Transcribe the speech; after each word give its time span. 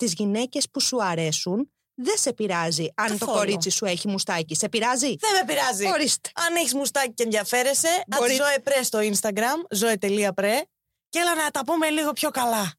στις 0.00 0.12
γυναίκες 0.12 0.70
που 0.70 0.80
σου 0.80 1.04
αρέσουν 1.04 1.70
δεν 1.94 2.14
σε 2.16 2.32
πειράζει 2.32 2.86
αν 2.94 3.06
το 3.06 3.12
Καθόλου. 3.18 3.36
κορίτσι 3.38 3.70
σου 3.70 3.84
έχει 3.84 4.08
μουστάκι. 4.08 4.54
Σε 4.54 4.68
πειράζει; 4.68 5.06
Δεν 5.18 5.30
με 5.38 5.44
πειράζει. 5.46 5.86
Ορίστε. 5.86 6.30
Αν 6.48 6.54
έχεις 6.56 6.74
μουστάκι 6.74 7.12
και 7.14 7.22
ενδιαφέρεσαι, 7.22 7.88
Μπορεί- 8.06 8.20
Μπορεί... 8.22 8.34
Ζωέ 8.34 8.58
Πρέ 8.62 8.82
στο 8.82 8.98
Instagram, 8.98 9.66
ζωε.πρέ 9.70 10.60
και 11.08 11.18
έλα 11.18 11.34
να 11.44 11.50
τα 11.50 11.64
πούμε 11.64 11.90
λίγο 11.90 12.12
πιο 12.12 12.30
καλά. 12.30 12.72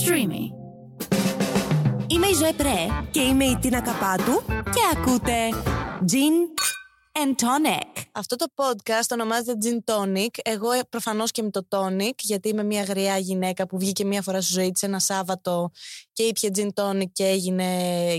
Streamy. 0.00 0.42
Είμαι 2.06 2.26
η 2.26 2.34
Ζωέ 2.34 2.52
Πρέ 2.52 2.86
Και 3.10 3.20
είμαι 3.20 3.44
η 3.44 3.56
Τίνα 3.56 3.80
Καπάτου. 3.80 4.42
και 4.46 4.80
ακούτε 4.98 5.48
Gin 6.12 6.62
and 7.24 7.34
Tonic. 7.42 8.02
Αυτό 8.12 8.36
το 8.36 8.46
podcast 8.54 9.10
ονομάζεται 9.10 9.52
Gin 9.62 9.92
Tonic. 9.92 10.28
Εγώ 10.42 10.72
ε, 10.72 10.80
προφανώς 10.88 11.30
και 11.30 11.42
με 11.42 11.50
το 11.50 11.66
Tonic, 11.68 12.14
γιατί 12.18 12.48
είμαι 12.48 12.64
μια 12.64 12.82
γριά 12.82 13.18
γυναίκα 13.18 13.66
που 13.66 13.78
βγήκε 13.78 14.04
μια 14.04 14.22
φορά 14.22 14.40
στη 14.40 14.52
ζωή 14.52 14.70
της 14.70 14.82
ένα 14.82 14.98
Σάββατο 14.98 15.70
και 16.12 16.22
ήπια 16.22 16.50
Gin 16.54 16.68
Tonic 16.74 17.10
και 17.12 17.24
έγινε 17.24 17.66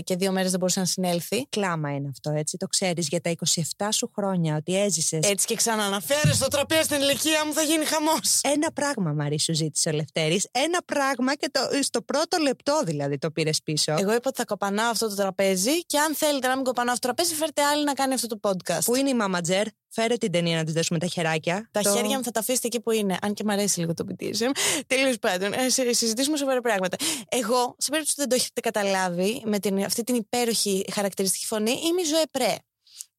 και 0.04 0.16
δύο 0.16 0.32
μέρες 0.32 0.50
δεν 0.50 0.58
μπορούσε 0.58 0.80
να 0.80 0.86
συνέλθει. 0.86 1.46
Κλάμα 1.48 1.94
είναι 1.94 2.08
αυτό, 2.08 2.30
έτσι. 2.30 2.56
Το 2.56 2.66
ξέρεις 2.66 3.08
για 3.08 3.20
τα 3.20 3.32
27 3.76 3.88
σου 3.90 4.10
χρόνια 4.14 4.56
ότι 4.56 4.80
έζησες. 4.80 5.28
Έτσι 5.28 5.46
και 5.46 5.54
ξαναναφέρει 5.54 6.34
στο 6.34 6.48
τραπέζι 6.48 6.82
στην 6.82 7.00
ηλικία 7.00 7.46
μου 7.46 7.52
θα 7.52 7.62
γίνει 7.62 7.84
χαμός. 7.84 8.40
Ένα 8.42 8.72
πράγμα, 8.72 9.12
Μαρή, 9.12 9.38
σου 9.40 9.54
ζήτησε 9.54 9.88
ο 9.88 9.92
Λευτέρης. 9.92 10.48
Ένα 10.50 10.82
πράγμα 10.84 11.34
και 11.34 11.50
το, 11.52 11.60
στο 11.82 12.02
πρώτο 12.02 12.38
λεπτό 12.38 12.80
δηλαδή 12.84 13.18
το 13.18 13.30
πήρες 13.30 13.62
πίσω. 13.62 13.92
Εγώ 13.92 14.10
είπα 14.10 14.22
ότι 14.24 14.36
θα 14.36 14.44
κοπανάω 14.44 14.90
αυτό 14.90 15.08
το 15.08 15.14
τραπέζι 15.14 15.84
και 15.86 15.98
αν 15.98 16.14
θέλετε 16.14 16.46
να 16.46 16.54
μην 16.54 16.64
κοπανάω 16.64 16.92
αυτό 16.92 17.08
το 17.08 17.14
τραπέζι, 17.14 17.38
φέρτε 17.38 17.62
άλλη 17.62 17.84
να 17.84 17.92
κάνει 17.92 18.14
αυτό 18.14 18.26
το 18.26 18.38
podcast. 18.42 18.89
Πού 18.90 18.96
είναι 18.96 19.08
η 19.08 19.14
μάματζερ, 19.14 19.66
φέρε 19.88 20.16
την 20.16 20.32
ταινία 20.32 20.56
να 20.56 20.64
τη 20.64 20.72
δώσουμε 20.72 20.98
τα 20.98 21.06
χεράκια. 21.06 21.68
Τα 21.70 21.80
Το- 21.80 21.92
χέρια 21.92 22.16
μου 22.16 22.24
θα 22.24 22.30
τα 22.30 22.40
αφήσετε 22.40 22.66
εκεί 22.66 22.80
που 22.80 22.90
είναι. 22.90 23.16
Αν 23.22 23.34
και 23.34 23.44
μου 23.44 23.52
αρέσει 23.52 23.80
λίγο 23.80 23.94
το 23.94 24.04
BDSM. 24.08 24.50
Τέλος 24.86 25.18
πάντων, 25.18 25.52
α 25.54 25.70
συζητήσουμε 25.70 26.36
σοβαρά 26.36 26.60
πράγματα. 26.60 26.96
Εγώ, 27.28 27.74
σε 27.78 27.90
περίπτωση 27.90 28.14
που 28.14 28.20
δεν 28.20 28.28
το 28.28 28.34
έχετε 28.34 28.60
καταλάβει, 28.60 29.42
με 29.44 29.58
την, 29.58 29.84
αυτή 29.84 30.02
την 30.04 30.14
υπέροχη 30.14 30.84
χαρακτηριστική 30.92 31.46
φωνή, 31.46 31.70
είμαι 31.70 32.00
η 32.00 32.04
Ζωέ 32.04 32.22
Πρέ. 32.30 32.54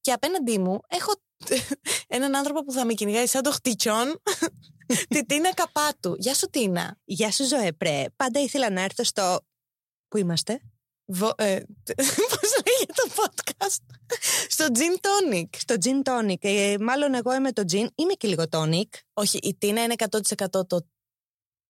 Και 0.02 0.12
απέναντί 0.12 0.58
μου 0.60 0.80
έχω 0.88 1.12
έναν 2.18 2.36
άνθρωπο 2.36 2.64
που 2.66 2.72
θα 2.72 2.86
με 2.86 2.94
κυνηγάει 2.94 3.28
σαν 3.28 3.42
το 3.44 3.52
χτυκιόν, 3.52 4.22
τη 5.14 5.26
Τίνα 5.26 5.54
Καπάτου. 5.54 6.16
Γεια 6.20 6.34
σου, 6.34 6.48
Τίνα. 6.50 6.98
Γεια 7.04 7.32
σου, 7.32 7.46
Ζωέ 7.48 7.72
Πρέ. 7.72 8.04
Πάντα 8.16 8.40
ήθελα 8.42 8.70
να 8.70 8.82
έρθω 8.82 9.04
στο. 9.04 9.40
Πού 10.08 10.18
είμαστε; 10.18 10.62
Βο, 11.14 11.32
ε, 11.38 11.60
πώς 12.32 12.52
λέγεται 12.66 12.94
το 12.96 13.10
podcast? 13.16 13.96
Στο 14.50 14.66
Gin 14.74 15.06
Tonic. 15.06 15.46
Στο 15.58 15.76
gin 15.84 16.10
tonic. 16.12 16.36
Ε, 16.42 16.76
μάλλον 16.80 17.14
εγώ 17.14 17.34
είμαι 17.36 17.52
το 17.52 17.62
gin. 17.72 17.88
Είμαι 17.96 18.14
και 18.18 18.28
λίγο 18.28 18.44
tonic. 18.52 18.90
Όχι, 19.14 19.38
η 19.42 19.56
Τίνα 19.56 19.84
είναι 19.84 19.94
100% 20.10 20.68
το 20.68 20.80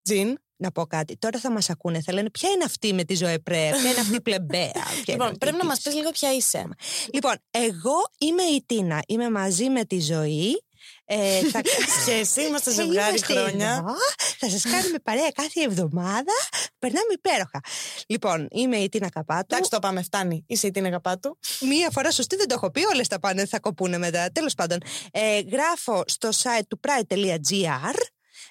Gin. 0.09 0.33
Να 0.56 0.72
πω 0.72 0.86
κάτι. 0.86 1.17
Τώρα 1.17 1.39
θα 1.39 1.52
μας 1.52 1.70
ακούνε. 1.70 2.02
Θα 2.02 2.14
λένε 2.14 2.30
ποια 2.30 2.50
είναι 2.50 2.64
αυτή 2.64 2.94
με 2.94 3.03
τη 3.03 3.16
Ζωέ 3.16 3.39
Πρέ, 3.39 3.70
ποια 3.81 3.89
είναι 3.92 4.00
αυτή 4.00 4.16
η 4.16 4.22
πλεμπέα. 4.22 4.72
ποια 4.72 4.83
είναι 4.92 5.03
Λοιπόν, 5.11 5.25
αυτή 5.28 5.38
πρέπει 5.38 5.55
να 5.58 5.64
η- 5.64 5.67
μα 5.67 5.73
πεις 5.83 5.94
λίγο 5.95 6.11
ποια 6.11 6.33
είσαι. 6.33 6.67
Λοιπόν, 7.14 7.36
εγώ 7.52 7.94
είμαι 8.17 8.44
η 8.44 8.64
Τίνα. 8.66 9.03
Είμαι 9.08 9.30
μαζί 9.30 9.70
με 9.70 9.86
τη 9.86 10.00
ζωή. 10.00 10.64
Ε, 11.14 11.50
θα... 11.50 11.62
Σχέση, 12.02 12.42
είμαστε 12.48 12.70
Ε, 12.70 12.73
ζευγάρι 12.73 13.08
είμαστε 13.08 13.34
χρόνια. 13.34 13.72
εδώ. 13.72 13.94
Θα 14.40 14.50
σας 14.50 14.64
κάνουμε 14.64 15.00
παρέα 15.04 15.31
κάθε 15.31 15.62
εβδομάδα. 15.62 16.34
Περνάμε 16.80 17.14
υπέροχα. 17.14 17.59
Λοιπόν, 18.08 18.48
είμαι 18.52 18.78
η 18.78 18.90
Τίνα 18.90 19.09
Καπάτου. 19.09 19.45
Εντάξει, 19.50 19.70
το 19.70 19.80
πάμε, 19.80 20.02
φτάνει. 20.02 20.44
Είσαι 20.48 20.67
η 20.67 20.72
Τίνα 20.72 20.89
Καπάτου. 20.89 21.38
Μία 21.62 21.89
φορά 21.92 22.12
σωστή 22.12 22.36
δεν 22.36 22.48
το 22.48 22.54
έχω 22.54 22.72
πει, 22.72 22.86
όλες 22.86 23.08
τα 23.08 23.20
πάνε, 23.20 23.45
θα 23.45 23.59
κοπούνε 23.59 23.98
μετά. 23.98 24.32
Τέλος 24.32 24.54
πάντων, 24.54 24.78
ε, 25.12 25.39
γράφω 25.39 26.04
στο 26.08 26.30
site 26.30 26.66
του 26.67 26.80
pride.gr 26.88 27.95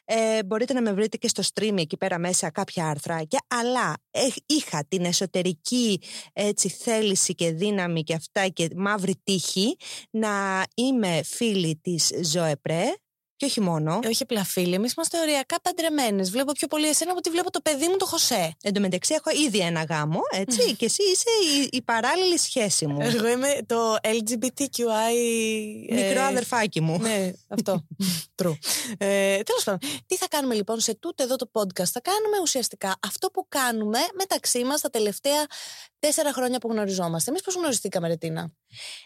ε, 0.04 0.44
μπορείτε 0.44 0.72
να 0.72 0.82
με 0.82 0.92
βρείτε 0.92 1.16
και 1.16 1.28
στο 1.28 1.42
stream 1.54 1.74
εκεί 1.78 1.96
πέρα 1.96 2.18
μέσα 2.18 2.50
κάποια 2.50 2.88
αρθράκια 2.88 3.40
αλλά 3.46 3.94
ε, 4.10 4.20
είχα 4.46 4.84
την 4.88 5.04
εσωτερική 5.04 6.00
έτσι, 6.32 6.68
θέληση 6.68 7.34
και 7.34 7.52
δύναμη 7.52 8.02
και 8.02 8.14
αυτά 8.14 8.48
και 8.48 8.68
μαύρη 8.76 9.20
τύχη 9.24 9.76
να 10.10 10.64
είμαι 10.74 11.20
φίλη 11.24 11.76
της 11.82 12.10
Ζωεπρέ 12.22 12.84
και 13.40 13.46
όχι 13.46 13.60
μόνο. 13.60 13.98
Ε, 14.02 14.06
όχι 14.08 14.22
απλά 14.22 14.44
φίλοι, 14.44 14.74
εμείς 14.74 14.92
είμαστε 14.92 15.18
ωριακά 15.18 15.60
παντρεμένες. 15.62 16.30
Βλέπω 16.30 16.52
πιο 16.52 16.66
πολύ 16.66 16.88
εσένα 16.88 17.10
από 17.10 17.18
ότι 17.18 17.30
βλέπω 17.30 17.50
το 17.50 17.60
παιδί 17.60 17.88
μου 17.88 17.96
το 17.96 18.06
Χωσέ. 18.06 18.56
Εν 18.62 18.72
τω 18.72 18.80
μεταξύ 18.80 19.14
έχω 19.14 19.30
ήδη 19.46 19.58
ένα 19.58 19.82
γάμο, 19.82 20.20
έτσι, 20.30 20.74
και 20.76 20.84
εσύ 20.84 21.02
είσαι 21.02 21.30
η, 21.62 21.68
η 21.72 21.82
παράλληλη 21.82 22.38
σχέση 22.38 22.86
μου. 22.86 23.00
Εγώ 23.00 23.28
είμαι 23.28 23.58
το 23.66 23.96
LGBTQI. 24.02 25.14
ε, 25.88 25.94
Μικρό 25.94 26.22
αδερφάκι 26.22 26.80
μου. 26.80 26.98
Ναι, 26.98 27.32
αυτό. 27.48 27.86
True. 28.42 28.52
Ε, 28.98 29.42
Τέλος 29.42 29.64
πάντων, 29.64 29.80
τι 30.06 30.16
θα 30.16 30.28
κάνουμε 30.28 30.54
λοιπόν 30.54 30.80
σε 30.80 30.94
τούτο 30.94 31.22
εδώ 31.22 31.36
το 31.36 31.50
podcast; 31.52 31.84
Θα 31.84 32.00
κάνουμε 32.00 32.36
ουσιαστικά 32.42 32.96
αυτό 33.06 33.30
που 33.30 33.46
κάνουμε 33.48 33.98
μεταξύ 34.14 34.64
μας 34.64 34.80
τα 34.80 34.90
τελευταία 34.90 35.46
τέσσερα 35.98 36.32
χρόνια 36.32 36.58
που 36.58 36.68
γνωριζόμαστε. 36.72 37.30
Εμείς 37.30 37.42
πώς 37.42 37.54
γνωριστήκαμε, 37.54 38.08
Ρετίνα; 38.08 38.52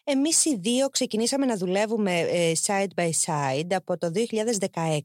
Εμείς 0.04 0.44
οι 0.44 0.56
δύο 0.56 0.88
ξεκινήσαμε 0.88 1.46
να 1.46 1.56
δουλεύουμε 1.56 2.20
ε, 2.20 2.52
side 2.66 3.00
by 3.00 3.10
side 3.26 3.72
από 3.74 3.98
το 3.98 4.10
2016. 4.14 5.00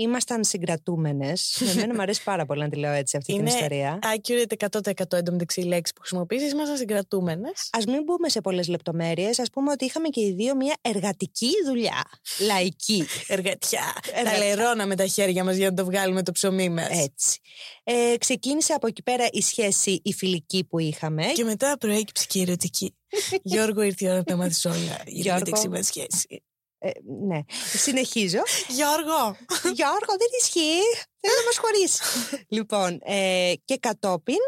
Ήμασταν 0.00 0.44
συγκρατούμενες. 0.44 1.60
Εμένα 1.72 1.94
μου 1.94 2.02
αρέσει 2.02 2.22
πάρα 2.22 2.46
πολύ 2.46 2.60
να 2.60 2.68
τη 2.68 2.76
λέω 2.76 2.92
έτσι 2.92 3.16
αυτή 3.16 3.34
την 3.34 3.46
ιστορία. 3.46 3.98
accurate 4.02 4.80
100% 4.80 5.12
εντωμεταξύ 5.12 5.60
η 5.60 5.64
λέξη 5.64 5.92
που 5.92 6.00
χρησιμοποιήσει. 6.00 6.48
Ήμασταν 6.48 6.76
συγκρατούμενες. 6.76 7.68
Ας 7.72 7.84
μην 7.84 8.02
μπούμε 8.02 8.28
σε 8.28 8.40
πολλές 8.40 8.68
λεπτομέρειες. 8.68 9.38
Ας 9.38 9.50
πούμε 9.50 9.70
ότι 9.70 9.84
είχαμε 9.84 10.08
και 10.08 10.20
οι 10.20 10.32
δύο 10.32 10.56
μια 10.56 10.74
εργατική 10.80 11.50
δουλειά. 11.66 12.02
Λαϊκή. 12.48 13.04
Εργατιά. 13.26 13.92
Εργατιά. 14.12 14.32
Τα 14.32 14.46
λερώναμε 14.46 14.96
τα 14.96 15.06
χέρια 15.06 15.44
μας 15.44 15.56
για 15.56 15.70
να 15.70 15.76
το 15.76 15.84
βγάλουμε 15.84 16.22
το 16.22 16.32
ψωμί 16.32 16.68
μας. 16.68 16.88
Έτσι. 16.90 17.40
Ε, 17.84 18.16
ξεκίνησε 18.18 18.72
από 18.72 18.86
εκεί 18.86 19.02
πέρα 19.02 19.26
η 19.32 19.40
σχέση 19.40 20.00
η 20.04 20.12
φιλική 20.12 20.64
που 20.64 20.78
είχαμε. 20.78 21.24
Και 21.34 21.44
μετά 21.44 21.76
προέκυψε 21.78 22.26
και 22.28 22.38
η 22.38 22.42
ερωτική. 22.42 22.94
Γιώργο, 23.42 23.82
ήρθε 23.82 24.04
η 24.04 24.08
ώρα 24.08 24.16
να 24.16 24.24
τα 24.24 24.36
μάθει 24.36 24.68
όλα 24.68 24.76
για 24.76 24.96
την 25.04 25.20
Γιώργο. 25.20 25.38
μεταξύ 25.44 25.68
μα 25.68 25.82
σχέση. 25.82 26.42
Ε, 26.78 26.90
ναι. 27.26 27.40
Συνεχίζω. 27.76 28.42
Γιώργο! 28.68 29.36
Γιώργο, 29.62 30.12
δεν 30.18 30.28
ισχύει. 30.40 30.80
Θέλω 31.20 31.34
να 31.36 31.44
μας 31.44 31.58
χωρίσει. 31.58 32.02
λοιπόν, 32.56 33.00
ε, 33.02 33.52
και 33.64 33.76
κατόπιν 33.76 34.38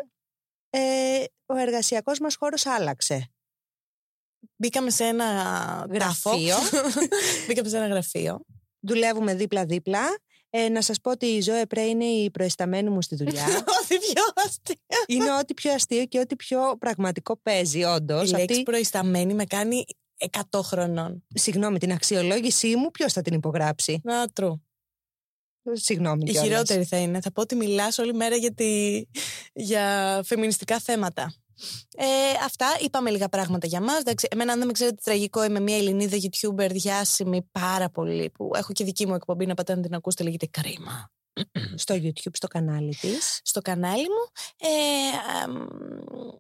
ε, 0.71 1.25
ο 1.47 1.57
εργασιακός 1.57 2.19
μας 2.19 2.37
χώρος 2.37 2.67
άλλαξε. 2.67 3.31
Μπήκαμε 4.57 4.91
σε 4.91 5.05
ένα 5.05 5.27
Γραφείο. 5.91 6.55
τάφο. 6.55 6.89
Μπήκαμε 7.47 7.69
σε 7.69 7.77
ένα 7.77 7.87
γραφείο. 7.87 8.45
Δουλεύουμε 8.81 9.35
δίπλα-δίπλα. 9.35 10.19
Ε, 10.53 10.69
να 10.69 10.83
σας 10.83 11.01
πω 11.01 11.11
ότι 11.11 11.27
η 11.27 11.41
Ζωέ 11.41 11.67
Πρέ 11.67 11.83
είναι 11.83 12.05
η 12.05 12.31
προϊσταμένη 12.31 12.91
μου 12.91 13.03
στη 13.03 13.17
δουλειά. 13.17 13.45
Όχι 13.81 13.99
πιο 13.99 14.23
αστείο. 14.35 14.77
είναι 15.07 15.39
ό,τι 15.39 15.55
πιο 15.55 15.73
αστείο 15.73 16.05
και 16.05 16.19
ό,τι 16.19 16.37
πιο 16.37 16.77
πραγματικό 16.79 17.37
παίζει, 17.43 17.85
όντως. 17.85 18.31
Η 18.31 18.35
λέξη 18.35 18.63
προϊσταμένη 18.63 19.35
με 19.35 19.45
κάνει 19.45 19.85
100 20.51 20.61
χρονών. 20.63 21.25
Συγγνώμη, 21.35 21.79
την 21.79 21.93
αξιολόγησή 21.93 22.77
μου, 22.77 22.91
ποιος 22.91 23.13
θα 23.13 23.23
την 23.23 23.35
υπογράψει; 23.35 24.01
Να, 24.03 24.27
true. 24.41 24.55
Συγγνώμη. 25.73 26.23
Η 26.27 26.31
κιόλας. 26.31 26.49
χειρότερη 26.49 26.85
θα 26.85 26.97
είναι. 26.97 27.21
Θα 27.21 27.33
πω 27.33 27.41
ότι 27.41 27.55
μιλάς 27.55 27.99
όλη 27.99 28.15
μέρα 28.15 28.37
για, 28.37 28.55
τη... 28.55 29.03
για 29.53 30.21
φεμινιστικά 30.25 30.79
θέματα. 30.79 31.35
Ε, 31.97 32.05
αυτά 32.45 32.67
είπαμε 32.81 33.11
λίγα 33.11 33.29
πράγματα 33.29 33.67
για 33.67 33.81
μας. 33.81 33.99
Εντάξει, 33.99 34.29
εμένα, 34.31 34.53
αν 34.53 34.59
δεν 34.59 34.67
με 34.67 34.73
ξέρετε, 34.73 35.01
τραγικό 35.03 35.45
είμαι 35.45 35.61
μια 35.61 35.77
Ελληνίδα 35.77 36.17
YouTuber 36.17 36.69
διάσημη 36.71 37.43
πάρα 37.53 37.91
πολύ. 37.91 38.31
Που 38.31 38.51
έχω 38.55 38.73
και 38.73 38.85
δική 38.85 39.07
μου 39.07 39.15
εκπομπή 39.15 39.47
να 39.47 39.55
πατάτε 39.55 39.79
να 39.79 39.87
την 39.87 39.95
ακούσετε. 39.95 40.23
Λέγεται 40.23 40.47
Κρίμα. 40.47 41.11
Στο 41.75 41.95
YouTube, 41.95 42.33
στο 42.33 42.47
κανάλι 42.47 42.97
της. 43.01 43.41
στο 43.43 43.61
κανάλι 43.61 44.03
μου. 44.09 44.31
Ε, 44.57 44.69
αμ, 45.43 45.67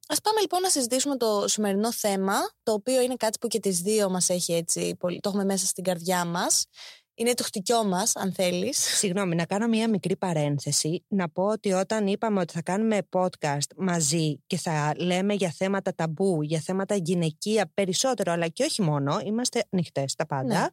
ας 0.08 0.20
πάμε 0.20 0.40
λοιπόν 0.40 0.60
να 0.60 0.68
συζητήσουμε 0.70 1.16
το 1.16 1.44
σημερινό 1.48 1.92
θέμα, 1.92 2.34
το 2.62 2.72
οποίο 2.72 3.00
είναι 3.00 3.14
κάτι 3.16 3.38
που 3.38 3.46
και 3.46 3.60
τις 3.60 3.80
δύο 3.80 4.10
μας 4.10 4.28
έχει 4.28 4.52
έτσι, 4.52 4.96
πολύ, 4.98 5.20
το 5.20 5.28
έχουμε 5.28 5.44
μέσα 5.44 5.66
στην 5.66 5.84
καρδιά 5.84 6.24
μας. 6.24 6.66
Είναι 7.14 7.34
το 7.34 7.42
χτυκιό 7.42 7.84
μας, 7.84 8.16
αν 8.16 8.32
θέλεις. 8.32 8.78
Συγγνώμη, 8.78 9.34
να 9.34 9.44
κάνω 9.44 9.66
μία 9.66 9.88
μικρή 9.88 10.16
παρένθεση. 10.16 11.04
Να 11.08 11.28
πω 11.28 11.42
ότι 11.42 11.72
όταν 11.72 12.06
είπαμε 12.06 12.40
ότι 12.40 12.52
θα 12.52 12.62
κάνουμε 12.62 12.98
podcast 13.10 13.74
μαζί 13.76 14.42
και 14.46 14.58
θα 14.58 14.92
λέμε 14.96 15.34
για 15.34 15.54
θέματα 15.56 15.94
ταμπού, 15.94 16.42
για 16.42 16.60
θέματα 16.60 16.94
γυναικεία 16.94 17.70
περισσότερο, 17.74 18.32
αλλά 18.32 18.48
και 18.48 18.64
όχι 18.64 18.82
μόνο, 18.82 19.20
είμαστε 19.24 19.64
ανοιχτές 19.70 20.14
τα 20.14 20.26
πάντα. 20.26 20.70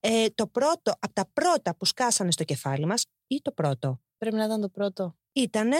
Ε, 0.00 0.26
το 0.34 0.46
πρώτο, 0.46 0.92
από 0.98 1.12
τα 1.12 1.30
πρώτα 1.32 1.76
που 1.76 1.84
σκάσανε 1.84 2.30
στο 2.30 2.44
κεφάλι 2.44 2.86
μας, 2.86 3.04
ή 3.30 3.42
το 3.42 3.52
πρώτο, 3.52 4.00
Πρέπει 4.18 4.36
να 4.36 4.44
ήταν 4.44 4.60
το 4.60 4.68
πρώτο. 4.68 5.16
ήτανε 5.32 5.76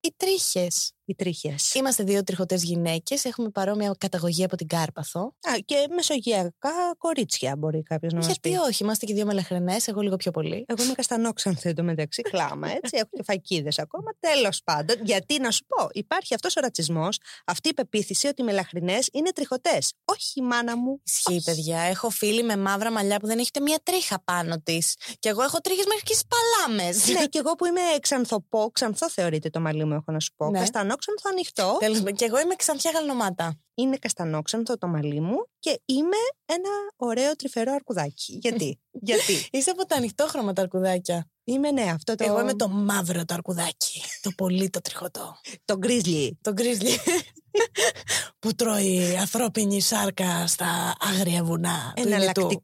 Οι 0.00 0.14
τρίχες. 0.16 0.92
Οι 1.08 1.14
τρίχε. 1.14 1.54
Είμαστε 1.74 2.02
δύο 2.02 2.24
τριχωτές 2.24 2.62
γυναίκες. 2.62 3.24
Έχουμε 3.24 3.48
παρόμοια 3.50 3.94
καταγωγή 3.98 4.44
από 4.44 4.56
την 4.56 4.66
Κάρπαθο. 4.66 5.20
Α, 5.20 5.52
και 5.64 5.74
μεσογειακά 5.94 6.70
κορίτσια 6.98 7.56
μπορεί 7.58 7.82
κάποιος 7.82 8.12
να 8.12 8.18
μας 8.18 8.26
Γιατί 8.26 8.50
πει. 8.50 8.56
όχι, 8.56 8.82
είμαστε 8.82 9.06
και 9.06 9.14
δύο 9.14 9.26
μελαχρινές, 9.26 9.88
εγώ 9.88 10.00
λίγο 10.00 10.16
πιο 10.16 10.30
πολύ. 10.30 10.64
Εγώ 10.68 10.82
είμαι 10.82 10.92
καστανόξανθη 10.92 11.68
εντωμεταξύ, 11.68 12.22
κλάμα 12.22 12.68
έτσι. 12.70 12.96
Έχω 12.96 13.08
και 13.12 13.22
φακίδες 13.22 13.78
ακόμα. 13.78 14.10
Τέλος 14.20 14.60
πάντων, 14.64 14.96
γιατί 15.02 15.40
να 15.40 15.50
σου 15.50 15.64
πω, 15.66 15.88
υπάρχει 15.92 16.34
αυτός 16.34 16.56
ο 16.56 16.60
ρατσισμός, 16.60 17.18
αυτή 17.44 17.68
η 17.68 17.74
πεποίθηση 17.74 18.26
ότι 18.26 18.42
οι 18.42 18.44
μελαχρινές 18.44 19.08
είναι 19.12 19.30
τριχωτές. 19.32 19.92
Όχι, 20.04 20.42
μάνα 20.42 20.76
μου. 20.76 21.00
Ισχύει, 21.06 21.26
όχι. 21.36 21.42
παιδιά. 21.44 21.78
Έχω 21.80 22.10
φίλη 22.10 22.42
με 22.42 22.56
μαύρα 22.56 22.90
μαλλιά 22.92 23.18
που 23.20 23.26
δεν 23.26 23.38
έχει 23.38 23.50
ούτε 23.54 23.64
μία 23.64 23.78
τρίχα 23.82 24.20
πάνω 24.24 24.60
της. 24.60 24.94
Και 25.18 25.28
εγώ 25.28 25.42
έχω 25.42 25.58
τρίχες 25.60 25.84
μέχρι 25.86 26.02
και 26.02 26.12
στις 26.12 26.24
παλάμες. 26.26 27.08
ναι, 27.08 27.26
και 27.26 27.38
εγώ 27.38 27.54
που 27.54 27.66
είμαι 27.66 27.80
ξανθοπό, 28.00 28.70
ξανθό 28.72 29.10
θεωρείται 29.10 29.50
το 29.50 29.60
μαλλί 29.60 29.84
μου, 29.84 29.94
έχω 29.94 30.12
να 30.12 30.20
σου 30.20 30.32
πω. 30.36 30.50
Ναι. 30.50 30.58
Καστανόξανθο 30.98 31.30
ανοιχτό. 31.30 31.76
Τέλος 31.80 31.98
πάντων. 31.98 32.14
Και 32.14 32.24
εγώ 32.24 32.40
είμαι 32.40 32.54
ξανθιά 32.54 32.90
γαλνομάτα. 32.90 33.58
είναι 33.74 33.96
καστανόξανθο 33.96 34.78
το 34.78 34.86
μαλλί 34.86 35.20
μου 35.20 35.48
και 35.58 35.80
είμαι 35.84 36.16
ένα 36.44 36.68
ωραίο 36.96 37.36
τρυφερό 37.36 37.72
αρκουδάκι. 37.72 38.38
Γιατί, 38.42 38.80
γιατί; 39.08 39.48
Είσαι 39.50 39.70
από 39.70 39.86
τα 39.86 39.96
ανοιχτόχρωμα 39.96 40.52
τα 40.52 40.62
αρκουδάκια. 40.62 41.30
Είμαι 41.44 41.70
ναι, 41.70 41.82
αυτό 41.82 42.14
το. 42.14 42.24
Εγώ 42.24 42.40
είμαι 42.40 42.54
το 42.54 42.68
μαύρο 42.68 43.24
το 43.24 43.34
αρκουδάκι. 43.34 44.02
το 44.22 44.30
πολύ 44.36 44.70
το 44.70 44.80
τριχωτό. 44.80 45.36
Το 45.64 45.76
γκρίζλι. 45.76 46.38
Το 46.40 46.52
γκρίζλι. 46.52 46.90
που 48.38 48.54
τρώει 48.54 49.16
ανθρώπινη 49.16 49.80
σάρκα 49.80 50.46
στα 50.46 50.94
άγρια 51.00 51.44
βουνά. 51.44 51.92
του 51.96 52.08
ηλιτού. 52.08 52.62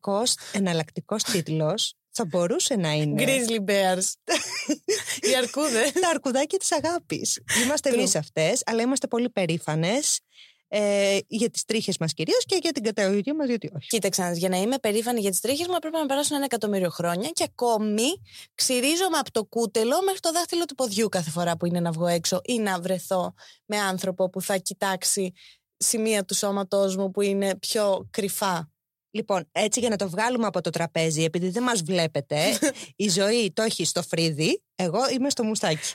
Εναλλακτικός, 2.15 2.15
εναλλακτικός 2.15 2.15
τίτλος 2.15 2.17
θα 2.17 2.25
μπορούσε 2.25 2.77
να 2.77 2.93
είναι 2.93 3.25
Grizzly 3.25 3.71
Bears. 3.71 4.13
Οι 5.31 5.37
αρκούδες. 5.37 5.93
τα 5.93 6.09
αρκουδάκια 6.09 6.59
της 6.59 6.73
αγάπης. 6.73 7.43
Είμαστε 7.65 7.91
True. 7.91 7.95
εμείς 7.95 8.15
αυτές, 8.17 8.63
αλλά 8.67 8.83
είμαστε 8.83 9.07
πολύ 9.07 9.31
περήφανες 9.31 10.21
ε, 10.69 11.19
για 11.27 11.51
τις 11.51 11.65
τρίχες 11.65 11.99
μας 11.99 12.13
κυρίως 12.13 12.45
και 12.45 12.59
για 12.63 12.73
την 12.73 12.83
καταγωγή 12.83 13.33
μας, 13.33 13.49
γιατί 13.49 13.71
όχι. 13.77 13.87
Κοίταξε, 13.89 14.23
να 14.23 14.29
δεις, 14.29 14.39
για 14.39 14.49
να 14.49 14.57
είμαι 14.57 14.79
περήφανη 14.79 15.21
για 15.21 15.31
τις 15.31 15.41
τρίχες 15.41 15.67
μου, 15.67 15.79
πρέπει 15.79 15.97
να 15.97 16.07
περάσουν 16.07 16.37
ένα 16.37 16.45
εκατομμύριο 16.45 16.91
χρόνια 16.91 17.29
και 17.29 17.45
ακόμη 17.45 18.07
ξυρίζομαι 18.55 19.19
από 19.19 19.31
το 19.31 19.45
κούτελο 19.45 20.03
μέχρι 20.05 20.21
το 20.21 20.33
δάχτυλο 20.33 20.65
του 20.65 20.75
ποδιού 20.75 21.09
κάθε 21.09 21.31
φορά 21.31 21.57
που 21.57 21.67
είναι 21.67 21.81
να 21.81 21.91
βγω 21.91 22.07
έξω 22.07 22.41
ή 22.45 22.59
να 22.59 22.81
βρεθώ 22.81 23.35
με 23.67 23.79
άνθρωπο 23.79 24.31
που 24.31 24.41
θα 24.41 24.57
κοιτάξει 24.57 25.33
σημεία 25.77 26.25
του 26.25 26.35
σώματός 26.35 26.97
μου 26.97 27.11
που 27.11 27.21
είναι 27.21 27.57
πιο 27.57 28.09
κρυφά. 28.11 28.74
Λοιπόν, 29.15 29.49
έτσι 29.53 29.81
για 29.81 29.89
να 29.89 29.97
το 29.97 30.09
βγάλουμε 30.09 30.47
από 30.47 30.61
το 30.61 30.71
τραπέζι, 30.71 31.23
επειδή 31.25 31.49
δεν 31.49 31.63
μας 31.63 31.83
βλέπετε, 31.83 32.37
η 33.05 33.09
ζωή 33.09 33.53
το 33.53 33.63
έχει 33.63 33.85
στο 33.85 34.03
φρύδι, 34.03 34.63
εγώ 34.75 34.99
είμαι 35.13 35.31
στο 35.31 35.45
μουστάκι. 35.45 35.95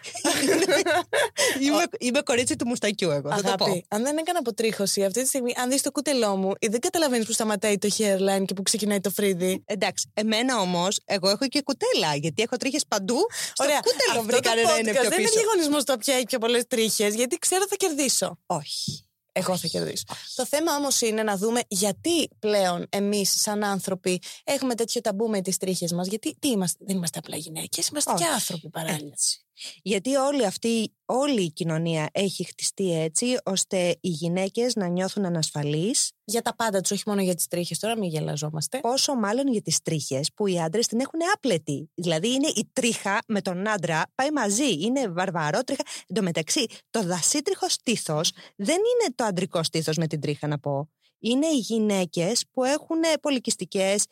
είμαι, 1.65 1.83
είμαι 1.99 2.21
κορίτσι 2.21 2.55
του 2.55 2.67
μουστακιού 2.67 3.09
εγώ, 3.09 3.29
θα 3.29 3.35
το 3.35 3.55
πω. 3.57 3.65
Αγάπη, 3.65 3.85
αν 3.89 4.03
δεν 4.03 4.17
έκανα 4.17 4.39
αποτρίχωση 4.39 5.03
αυτή 5.03 5.21
τη 5.21 5.27
στιγμή, 5.27 5.53
αν 5.57 5.69
δεις 5.69 5.81
το 5.81 5.91
κούτελό 5.91 6.35
μου, 6.35 6.51
ε, 6.59 6.67
δεν 6.67 6.79
καταλαβαίνεις 6.79 7.25
που 7.25 7.31
σταματάει 7.31 7.77
το 7.77 7.89
hairline 7.97 8.43
και 8.45 8.53
που 8.53 8.61
ξεκινάει 8.61 8.99
το 8.99 9.09
φρύδι. 9.09 9.63
Εντάξει, 9.65 10.11
εμένα 10.13 10.59
όμως, 10.59 10.99
εγώ 11.05 11.29
έχω 11.29 11.47
και 11.47 11.61
κουτέλα, 11.61 12.15
γιατί 12.15 12.41
έχω 12.41 12.57
τρίχες 12.57 12.85
παντού. 12.87 13.17
Στο 13.53 13.63
Ωραία, 13.63 13.79
κούτελο 13.79 14.19
αυτό 14.19 14.23
βρήκανε 14.23 14.61
το 14.61 14.67
να 14.67 14.77
είναι 14.77 14.91
podcast 14.91 14.99
πιο 14.99 15.09
δεν 15.09 15.19
είναι 15.19 15.27
πίσω. 15.27 15.39
διαγωνισμός 15.39 15.83
το 15.83 15.97
ποια 15.97 16.15
έχει 16.15 16.25
πιο 16.25 16.39
πολλές 16.39 16.67
τρίχες, 16.67 17.15
γιατί 17.15 17.37
ξέρω 17.37 17.65
θα 17.69 17.75
κερδίσω. 17.75 18.39
Όχι. 18.45 19.08
Εγώ 19.31 19.57
θα 19.57 19.67
κερδίσω. 19.67 20.03
Το 20.35 20.45
θέμα 20.45 20.75
όμως 20.75 21.01
είναι 21.01 21.23
να 21.23 21.37
δούμε 21.37 21.61
γιατί 21.67 22.29
πλέον 22.39 22.85
εμείς, 22.89 23.41
σαν 23.41 23.63
άνθρωποι, 23.63 24.21
έχουμε 24.43 24.75
τέτοιο 24.75 25.01
ταμπού 25.01 25.29
με 25.29 25.41
τις 25.41 25.57
τρίχες 25.57 25.91
μας. 25.91 26.07
Γιατί 26.07 26.35
τι 26.39 26.47
είμαστε, 26.47 26.85
δεν 26.87 26.95
είμαστε 26.95 27.19
απλά 27.19 27.37
γυναίκες, 27.37 27.87
είμαστε 27.87 28.13
και 28.17 28.23
Όχι. 28.23 28.33
άνθρωποι 28.33 28.69
παράλληλα. 28.69 29.09
Έτσι. 29.11 29.43
Γιατί 29.81 30.15
όλη 30.15 30.45
αυτή, 30.45 30.93
όλη 31.05 31.41
η 31.41 31.51
κοινωνία 31.51 32.09
έχει 32.11 32.43
χτιστεί 32.43 33.01
έτσι, 33.01 33.37
ώστε 33.43 33.97
οι 34.01 34.09
γυναίκες 34.09 34.75
να 34.75 34.87
νιώθουν 34.87 35.25
ανασφαλείς, 35.25 36.11
Για 36.23 36.41
τα 36.41 36.55
πάντα 36.55 36.81
τους, 36.81 36.91
όχι 36.91 37.03
μόνο 37.05 37.21
για 37.21 37.35
τις 37.35 37.47
τρίχες. 37.47 37.79
Τώρα 37.79 37.97
μην 37.97 38.09
γελαζόμαστε. 38.09 38.79
πόσο 38.79 39.15
μάλλον 39.15 39.47
για 39.47 39.61
τις 39.61 39.81
τρίχες 39.81 40.31
που 40.35 40.47
οι 40.47 40.59
άντρες 40.59 40.87
την 40.87 40.99
έχουν 40.99 41.19
άπλετη. 41.35 41.91
Δηλαδή 41.93 42.33
είναι 42.33 42.47
η 42.47 42.69
τρίχα 42.73 43.19
με 43.27 43.41
τον 43.41 43.67
άντρα, 43.67 44.03
πάει 44.15 44.31
μαζί, 44.31 44.73
είναι 44.79 45.07
βαρβαρό 45.07 45.63
τρίχα. 45.63 45.83
Εν 46.07 46.15
τω 46.15 46.21
μεταξύ, 46.21 46.65
το 46.89 47.03
δασίτριχος 47.03 47.73
στήθος 47.73 48.31
δεν 48.55 48.77
είναι 48.77 49.13
το 49.15 49.23
αντρικό 49.23 49.63
στήθος 49.63 49.97
με 49.97 50.07
την 50.07 50.19
τρίχα 50.19 50.47
να 50.47 50.59
πω. 50.59 50.89
Είναι 51.19 51.47
οι 51.47 51.57
γυναίκες 51.57 52.45
που 52.51 52.63
έχουν 52.63 52.97
πολικιστικές 53.21 54.05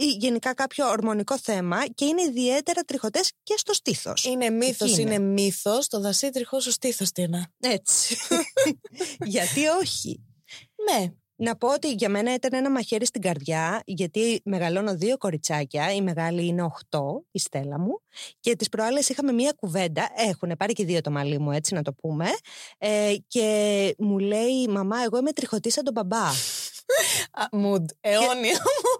ή 0.00 0.04
γενικά 0.04 0.54
κάποιο 0.54 0.88
ορμονικό 0.88 1.38
θέμα 1.38 1.86
και 1.94 2.04
είναι 2.04 2.22
ιδιαίτερα 2.22 2.82
τριχωτές 2.82 3.32
και 3.42 3.54
στο 3.56 3.72
στήθος. 3.72 4.24
Είναι 4.24 4.50
μύθος, 4.50 4.90
Εκεί 4.92 5.00
είναι. 5.00 5.14
είναι 5.14 5.24
μύθος. 5.24 5.88
Το 5.88 6.00
δασίτριχο 6.00 6.60
σου 6.60 6.70
στήθος 6.70 7.12
τι 7.12 7.22
είναι. 7.22 7.46
Έτσι. 7.60 8.16
Γιατί 9.34 9.66
όχι; 9.66 10.20
Ναι. 10.90 11.12
Να 11.40 11.56
πω 11.56 11.72
ότι 11.72 11.92
για 11.92 12.08
μένα 12.08 12.34
ήταν 12.34 12.54
ένα 12.54 12.70
μαχαίρι 12.70 13.06
στην 13.06 13.20
καρδιά, 13.20 13.82
γιατί 13.86 14.40
μεγαλώνω 14.44 14.96
δύο 14.96 15.16
κοριτσάκια. 15.16 15.92
Η 15.92 16.00
μεγάλη 16.00 16.46
είναι 16.46 16.62
8, 16.90 16.98
η 17.30 17.38
Στέλλα 17.38 17.78
μου. 17.78 18.00
Και 18.40 18.56
τις 18.56 18.68
προάλλες 18.68 19.08
είχαμε 19.08 19.32
μία 19.32 19.52
κουβέντα. 19.56 20.08
Έχουν 20.16 20.52
πάρει 20.58 20.72
και 20.72 20.84
δύο 20.84 21.00
το 21.00 21.10
μαλλί 21.10 21.38
μου, 21.38 21.50
έτσι 21.52 21.74
να 21.74 21.82
το 21.82 21.92
πούμε. 21.92 22.26
Ε, 22.78 23.14
και 23.26 23.94
μου 23.98 24.18
λέει, 24.18 24.68
Μαμά, 24.68 24.96
εγώ 25.04 25.18
είμαι 25.18 25.32
τριχωτή 25.32 25.70
σαν 25.70 25.84
τον 25.84 25.92
μπαμπά. 25.92 26.26
Mood. 27.52 27.84
Αιώνιο. 28.00 28.56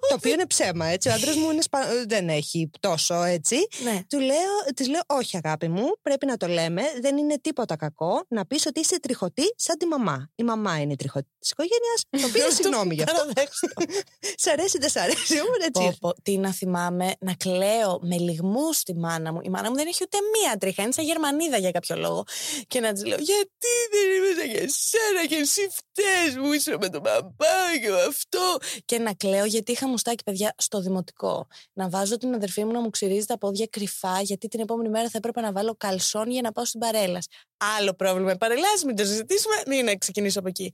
το 0.08 0.14
οποίο 0.14 0.32
είναι 0.32 0.46
ψέμα, 0.46 0.86
έτσι. 0.86 1.08
Ο 1.08 1.12
άντρας 1.12 1.36
μου 1.36 1.50
είναι 1.50 1.62
σπα... 1.62 1.78
δεν 2.06 2.28
έχει 2.28 2.70
τόσο 2.80 3.22
έτσι. 3.22 3.56
ναι. 3.82 4.00
Του 4.08 4.18
λέω, 4.20 4.74
της 4.74 4.88
λέω, 4.88 5.00
όχι 5.06 5.36
αγάπη 5.44 5.68
μου, 5.68 5.86
πρέπει 6.02 6.26
να 6.26 6.36
το 6.36 6.46
λέμε, 6.46 6.82
δεν 7.00 7.16
είναι 7.16 7.38
τίποτα 7.40 7.76
κακό 7.76 8.24
να 8.28 8.46
πεις 8.46 8.66
ότι 8.66 8.80
είσαι 8.80 9.00
τριχωτή 9.00 9.54
σαν 9.56 9.78
τη 9.78 9.86
μαμά. 9.86 10.30
Η 10.34 10.42
μαμά 10.42 10.80
είναι 10.80 10.92
η 10.92 10.96
τριχωτή 10.96 11.28
της 11.38 11.50
οικογένειας, 11.50 12.02
το 12.10 12.26
οποίο 12.28 12.50
συγγνώμη 12.50 12.94
γι' 12.94 13.02
αυτό. 13.02 13.14
Παραδέχομαι. 13.16 14.02
Σ' 14.36 14.46
αρέσει, 14.46 14.78
δεν 14.78 14.88
σ' 14.88 14.96
αρέσει, 14.96 15.40
όμως 15.40 15.56
έτσι. 15.66 15.70
Πω, 15.82 15.94
πω, 16.00 16.22
τι 16.22 16.38
να 16.38 16.52
θυμάμαι 16.52 17.14
να 17.20 17.34
κλαίω 17.34 17.98
με 18.02 18.16
λιγμούς 18.16 18.76
στη 18.76 18.94
μάνα 18.94 19.32
μου. 19.32 19.40
Η 19.42 19.48
μάνα 19.48 19.70
μου 19.70 19.76
δεν 19.76 19.86
έχει 19.86 20.02
ούτε 20.02 20.18
μία 20.34 20.58
τρίχα. 20.58 20.82
Είναι 20.82 20.92
σαν 20.92 21.04
Γερμανίδα 21.04 21.56
για 21.58 21.70
κάποιο 21.70 21.96
λόγο. 21.96 22.24
Και 22.66 22.80
να 22.80 22.92
της 22.92 23.04
λέω: 23.04 23.18
Γιατί 23.18 23.72
δεν 23.90 24.06
είμαι 24.16 24.34
σαν 24.40 24.48
και 24.52 24.58
εσένα 24.58 25.26
και 25.28 25.34
εσύ 25.34 25.68
φταίει 25.72 26.42
μου 26.42 26.52
είσαι 26.52 26.76
με 26.80 26.88
τον 26.88 27.00
μπαμπά 27.00 27.77
και 27.78 27.88
με 27.88 28.02
αυτό. 28.02 28.56
Και 28.84 28.98
να 28.98 29.14
κλαίω 29.14 29.44
γιατί 29.44 29.72
είχα 29.72 29.88
μουστάκι, 29.88 30.22
παιδιά, 30.22 30.54
στο 30.58 30.80
δημοτικό. 30.80 31.46
Να 31.72 31.88
βάζω 31.88 32.16
την 32.16 32.34
αδερφή 32.34 32.64
μου 32.64 32.72
να 32.72 32.80
μου 32.80 32.90
ξυρίζει 32.90 33.26
τα 33.26 33.38
πόδια 33.38 33.66
κρυφά, 33.66 34.20
γιατί 34.20 34.48
την 34.48 34.60
επόμενη 34.60 34.88
μέρα 34.88 35.08
θα 35.08 35.18
έπρεπε 35.18 35.40
να 35.40 35.52
βάλω 35.52 35.74
καλσόν 35.76 36.30
για 36.30 36.42
να 36.42 36.52
πάω 36.52 36.64
στην 36.64 36.80
παρέλα. 36.80 37.22
Άλλο 37.78 37.94
πρόβλημα. 37.94 38.34
Παρελάσει, 38.34 38.86
μην 38.86 38.96
το 38.96 39.04
συζητήσουμε. 39.04 39.54
Μην 39.66 39.84
να 39.84 39.96
ξεκινήσω 39.96 40.38
από 40.38 40.48
εκεί. 40.48 40.72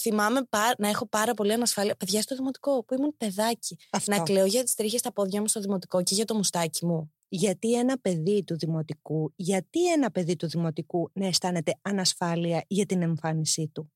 Θυμάμαι 0.00 0.44
πά- 0.44 0.78
να 0.78 0.88
έχω 0.88 1.06
πάρα 1.06 1.34
πολύ 1.34 1.52
ανασφάλεια. 1.52 1.94
Παιδιά 1.96 2.22
στο 2.22 2.34
δημοτικό 2.34 2.84
που 2.84 2.94
ήμουν 2.94 3.16
παιδάκι. 3.16 3.76
Αυτό. 3.90 4.10
Να 4.10 4.22
κλαίω 4.22 4.44
για 4.44 4.62
τις 4.62 4.74
τρίχες 4.74 5.00
στα 5.00 5.12
πόδια 5.12 5.40
μου 5.40 5.48
στο 5.48 5.60
δημοτικό 5.60 6.02
και 6.02 6.14
για 6.14 6.24
το 6.24 6.34
μουστάκι 6.34 6.86
μου. 6.86 7.12
Γιατί 7.28 7.74
ένα 7.74 7.98
παιδί 7.98 8.44
του 8.44 8.56
δημοτικού, 8.58 9.32
γιατί 9.36 9.92
ένα 9.92 10.10
παιδί 10.10 10.36
του 10.36 10.48
δημοτικού 10.48 11.10
να 11.12 11.26
αισθάνεται 11.26 11.78
ανασφάλεια 11.82 12.64
για 12.66 12.86
την 12.86 13.02
εμφάνισή 13.02 13.70
του; 13.74 13.92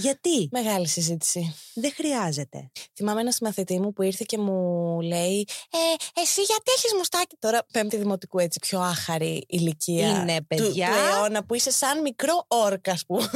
Γιατί; 0.00 0.48
Μεγάλη 0.50 0.86
συζήτηση. 0.88 1.54
δεν 1.74 1.92
χρειάζεται. 1.94 2.70
Θυμάμαι 2.94 3.20
ένας 3.20 3.34
συμμαθητή 3.34 3.80
μου 3.80 3.92
που 3.92 4.02
ήρθε 4.02 4.24
και 4.26 4.38
μου 4.38 5.00
λέει: 5.00 5.48
Ε, 5.70 6.20
εσύ 6.20 6.40
γιατί 6.42 6.70
έχεις 6.76 6.92
μουστάκι; 6.96 7.36
Τώρα, 7.38 7.66
πέμπτη 7.72 7.96
δημοτικού 7.96 8.38
έτσι, 8.38 8.58
πιο 8.58 8.80
άχαρη 8.80 9.44
ηλικία. 9.48 10.08
Είναι, 10.08 10.36
Του, 10.36 10.46
παιδιά. 10.46 10.86
του 10.88 10.92
αιώνα 11.16 11.44
που 11.44 11.54
είσαι 11.54 11.70
σαν 11.70 12.00
μικρό 12.00 12.44
όρκα, 12.48 12.92
ας 12.92 13.04
πούμε. 13.06 13.30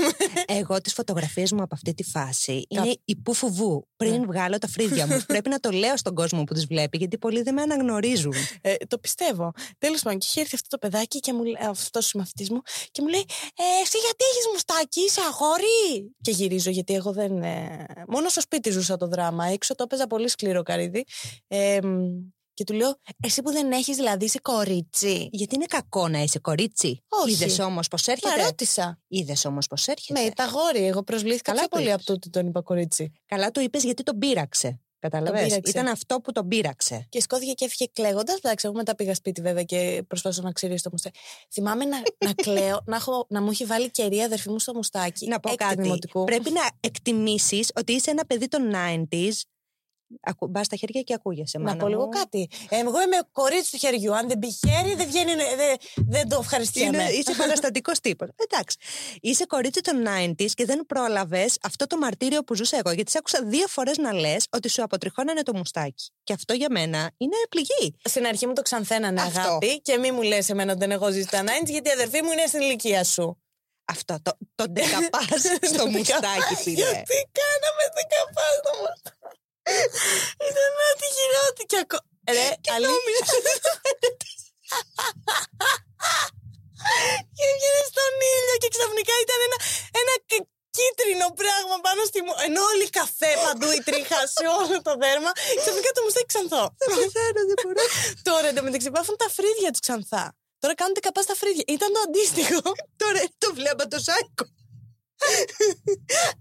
Εγώ 0.46 0.80
τις 0.80 0.92
φωτογραφίες 0.92 1.52
μου 1.52 1.62
από 1.62 1.74
αυτή 1.74 1.94
τη 1.94 2.02
φάση 2.04 2.66
Κα- 2.74 2.82
είναι 2.84 2.96
η 3.04 3.16
που 3.16 3.34
φουβού 3.34 3.88
πριν 3.96 4.20
Ναι. 4.20 4.26
βγάλω 4.26 4.58
τα 4.58 4.68
φρύδια 4.68 5.06
μου. 5.06 5.20
Πρέπει 5.26 5.48
να 5.48 5.60
το 5.60 5.70
λέω 5.70 5.96
στον 5.96 6.14
κόσμο 6.14 6.44
που 6.44 6.54
τις 6.54 6.66
βλέπει 6.66 6.96
γιατί 6.98 7.18
πολλοί 7.18 7.42
δεν 7.42 7.54
με 7.54 7.62
αναγνωρίζουν. 7.62 8.32
Ε, 8.60 8.74
το 8.88 8.98
πιστεύω. 8.98 9.52
Τέλος 9.78 10.02
πάντων, 10.02 10.18
και 10.18 10.26
είχε 10.30 10.40
έρθει 10.40 10.54
αυτό 10.54 10.68
το 10.68 10.78
παιδάκι 10.78 11.20
και 11.20 11.32
μου 11.32 11.44
λέει, 11.44 11.56
αυτός 11.68 12.04
ο 12.04 12.08
συμμαθητή 12.08 12.52
μου, 12.52 12.60
και 12.90 13.02
μου 13.02 13.08
λέει: 13.08 13.24
ε, 13.56 13.62
Εσύ 13.82 13.98
γιατί 13.98 14.24
έχεις 14.32 14.46
μουστάκι, 14.52 15.00
είσαι 15.00 15.20
αγόρι; 15.20 16.14
Και 16.20 16.30
γυρίζω, 16.50 16.70
γιατί 16.70 16.94
εγώ 16.94 17.12
δεν. 17.12 17.42
ε, 17.42 17.86
μόνο 18.08 18.28
στο 18.28 18.40
σπίτι 18.40 18.70
ζούσα 18.70 18.96
το 18.96 19.06
δράμα. 19.06 19.44
Έξω 19.46 19.74
το 19.74 19.82
έπαιζα 19.82 20.06
πολύ 20.06 20.28
σκληρό 20.28 20.62
καρύδι. 20.62 21.04
Ε, 21.48 21.78
μ, 21.82 21.98
και 22.54 22.64
του 22.64 22.72
λέω: 22.72 22.94
Εσύ 23.22 23.42
που 23.42 23.50
δεν 23.52 23.72
έχεις, 23.72 23.96
δηλαδή 23.96 24.24
είσαι 24.24 24.38
κορίτσι. 24.42 25.28
Γιατί 25.32 25.54
είναι 25.54 25.64
κακό 25.64 26.08
να 26.08 26.18
είσαι 26.22 26.38
κορίτσι; 26.38 27.02
Όχι. 27.08 27.32
Είδες 27.32 27.58
όμως 27.58 27.88
πώ 27.88 27.96
Μα 28.06 28.12
έρχεται. 28.12 28.42
ρώτησα. 28.44 28.98
Είδες 29.08 29.44
όμως 29.44 29.66
πώ 29.66 29.76
έρχεται; 29.86 30.20
Ναι, 30.22 30.30
τα 30.30 30.44
αγόρι. 30.44 30.86
Εγώ 30.86 31.02
προσβλήθηκα 31.02 31.42
Καλά 31.52 31.58
πιο 31.58 31.68
το 31.68 31.76
πολύ 31.76 31.88
είπες. 31.90 31.94
από 31.94 32.12
τούτο 32.12 32.30
τον 32.30 32.46
είπα 32.46 32.60
κορίτσι. 32.62 33.12
Καλά 33.26 33.50
το 33.50 33.60
είπες 33.60 33.82
γιατί 33.84 34.02
τον 34.02 34.18
πείραξε. 34.18 34.80
Κατάλαβες; 35.00 35.42
πείραξε. 35.42 35.70
Ήταν 35.70 35.86
αυτό 35.86 36.20
που 36.20 36.32
τον 36.32 36.48
πείραξε. 36.48 37.06
Και 37.08 37.20
σκόθηκε 37.20 37.52
και 37.52 37.64
έφυγε 37.64 37.90
κλαίγοντας. 37.92 38.36
Εντάξει, 38.36 38.66
εγώ 38.66 38.76
μετά 38.76 38.94
πήγα 38.94 39.14
σπίτι 39.14 39.40
βέβαια 39.40 39.62
και 39.62 40.02
προσπαθούσα 40.08 40.42
να 40.42 40.52
ξυρίσω 40.52 40.82
το 40.82 40.88
μουστάκι. 40.92 41.18
Θυμάμαι 41.52 41.84
να, 41.84 42.02
να 42.26 42.32
κλαίω, 42.32 42.80
να, 42.86 42.96
έχω, 42.96 43.26
να 43.28 43.42
μου 43.42 43.50
έχει 43.50 43.64
βάλει 43.64 43.90
κερί 43.90 44.20
αδερφή 44.20 44.50
μου 44.50 44.58
στο 44.58 44.74
μουστάκι. 44.74 45.26
Να 45.26 45.40
πω 45.40 45.50
έκτη 45.50 45.64
κάτι. 45.64 45.82
δημοτικού. 45.82 46.24
Πρέπει 46.24 46.50
να 46.50 46.62
εκτιμήσεις 46.80 47.70
ότι 47.74 47.92
είσαι 47.92 48.10
ένα 48.10 48.24
παιδί 48.26 48.48
των 48.48 48.72
90s 48.74 49.30
Ακού, 49.30 49.59
μπας 50.50 50.66
στα 50.66 50.76
χέρια 50.76 51.00
και 51.00 51.14
ακούγεσαι. 51.14 51.58
Να 51.58 51.64
μάνα 51.64 51.76
πω 51.76 51.88
λίγο 51.88 52.02
μου. 52.02 52.08
κάτι. 52.08 52.48
Ε, 52.68 52.78
Εγώ 52.78 53.02
είμαι 53.02 53.16
κορίτσι 53.32 53.70
του 53.70 53.76
χεριού. 53.78 54.14
Αν 54.16 54.28
δεν 54.28 54.38
πει 54.38 54.48
χέρι, 54.52 54.94
δεν 54.94 55.06
βγαίνει. 55.06 55.32
Δεν, 55.34 55.76
δεν 56.08 56.28
το 56.28 56.38
ευχαριστιέμαι. 56.40 57.02
Είναι, 57.02 57.10
είσαι 57.10 57.34
παραστατικό 57.42 57.92
τύπος. 58.02 58.28
Εντάξει. 58.36 58.76
Είσαι 59.20 59.44
κορίτσι 59.46 59.80
των 59.80 60.04
90s 60.06 60.50
και 60.54 60.64
δεν 60.64 60.86
πρόλαβες 60.86 61.58
αυτό 61.62 61.86
το 61.86 61.98
μαρτύριο 61.98 62.42
που 62.44 62.54
ζούσα 62.54 62.76
εγώ. 62.84 62.90
Γιατί 62.94 63.10
σε 63.10 63.18
άκουσα 63.18 63.42
δύο 63.44 63.66
φορές 63.66 63.96
να 63.98 64.12
λες 64.12 64.46
ότι 64.50 64.68
σου 64.68 64.82
αποτριχώνανε 64.82 65.42
το 65.42 65.54
μουστάκι. 65.54 66.10
Και 66.24 66.32
αυτό 66.32 66.52
για 66.54 66.68
μένα 66.70 67.10
είναι 67.16 67.36
πληγή. 67.48 67.96
Στην 68.04 68.26
αρχή 68.26 68.46
μου 68.46 68.52
το 68.52 68.62
ξανθένανε 68.62 69.20
Αυτό. 69.20 69.40
αγάπη 69.40 69.80
και 69.80 69.98
μη 69.98 70.12
μου 70.12 70.22
λες 70.22 70.48
εμένα 70.48 70.70
ότι 70.70 70.80
δεν 70.80 70.90
έχω 70.90 71.10
ζήσει 71.12 71.28
τα 71.30 71.42
90s 71.42 71.66
γιατί 71.70 71.88
η 71.88 71.92
αδερφή 71.92 72.22
μου 72.22 72.30
είναι 72.32 72.46
στην 72.46 72.60
ηλικία 72.60 73.04
σου. 73.04 73.42
Αυτό 73.84 74.16
το, 74.22 74.32
το 74.54 74.64
ντεκαπάζ 74.72 75.40
στο 75.74 75.86
μουστάκι, 75.86 76.54
φίλε. 76.62 76.74
Γιατί 76.74 77.16
κάναμε 77.38 77.84
δεκαπάς 77.94 78.54
στο 78.62 78.70
μουστάκι. 78.80 79.39
Ήταν 80.48 80.70
ό,τι 80.90 81.06
χειρότερο 81.16 81.64
και 81.70 81.78
ακό... 81.84 81.98
Ρε, 82.36 82.48
αλήθεια. 82.76 83.20
και 87.36 87.44
έβγαινε 87.50 87.82
στον 87.92 88.12
ήλιο 88.34 88.56
και 88.62 88.68
ξαφνικά 88.74 89.14
ήταν 89.24 89.38
ένα, 89.48 89.58
ένα 90.00 90.14
κ- 90.30 90.48
κίτρινο 90.76 91.28
πράγμα 91.40 91.76
πάνω 91.86 92.00
στη 92.10 92.18
μου. 92.24 92.32
Ενώ 92.46 92.60
όλοι 92.72 92.86
καφέ 92.98 93.30
παντού 93.44 93.68
η 93.78 93.80
τρίχα 93.88 94.18
σε 94.36 94.44
όλο 94.58 94.74
το 94.86 94.92
δέρμα. 95.02 95.30
Ξαφνικά 95.60 95.90
το 95.96 96.00
μουστάκι 96.04 96.28
ξανθό. 96.32 96.62
Πεθαίνω, 96.98 97.40
δεν 97.50 97.58
μπορώ. 97.62 97.82
Τώρα 98.28 98.46
εντωμεταξύ 98.52 98.88
βάφουν 98.96 99.16
τα 99.22 99.28
φρύδια 99.36 99.70
τους 99.74 99.82
ξανθά. 99.86 100.24
Τώρα 100.62 100.74
κάνουν 100.80 100.96
καπά 101.06 101.22
στα 101.26 101.34
φρύδια. 101.40 101.64
Ήταν 101.76 101.88
το 101.96 102.00
αντίστοιχο. 102.06 102.60
Τώρα 103.02 103.18
είναι 103.24 103.34
το 103.44 103.48
βλέμμα 103.56 103.84
το 103.92 103.98
σάικο. 104.08 104.44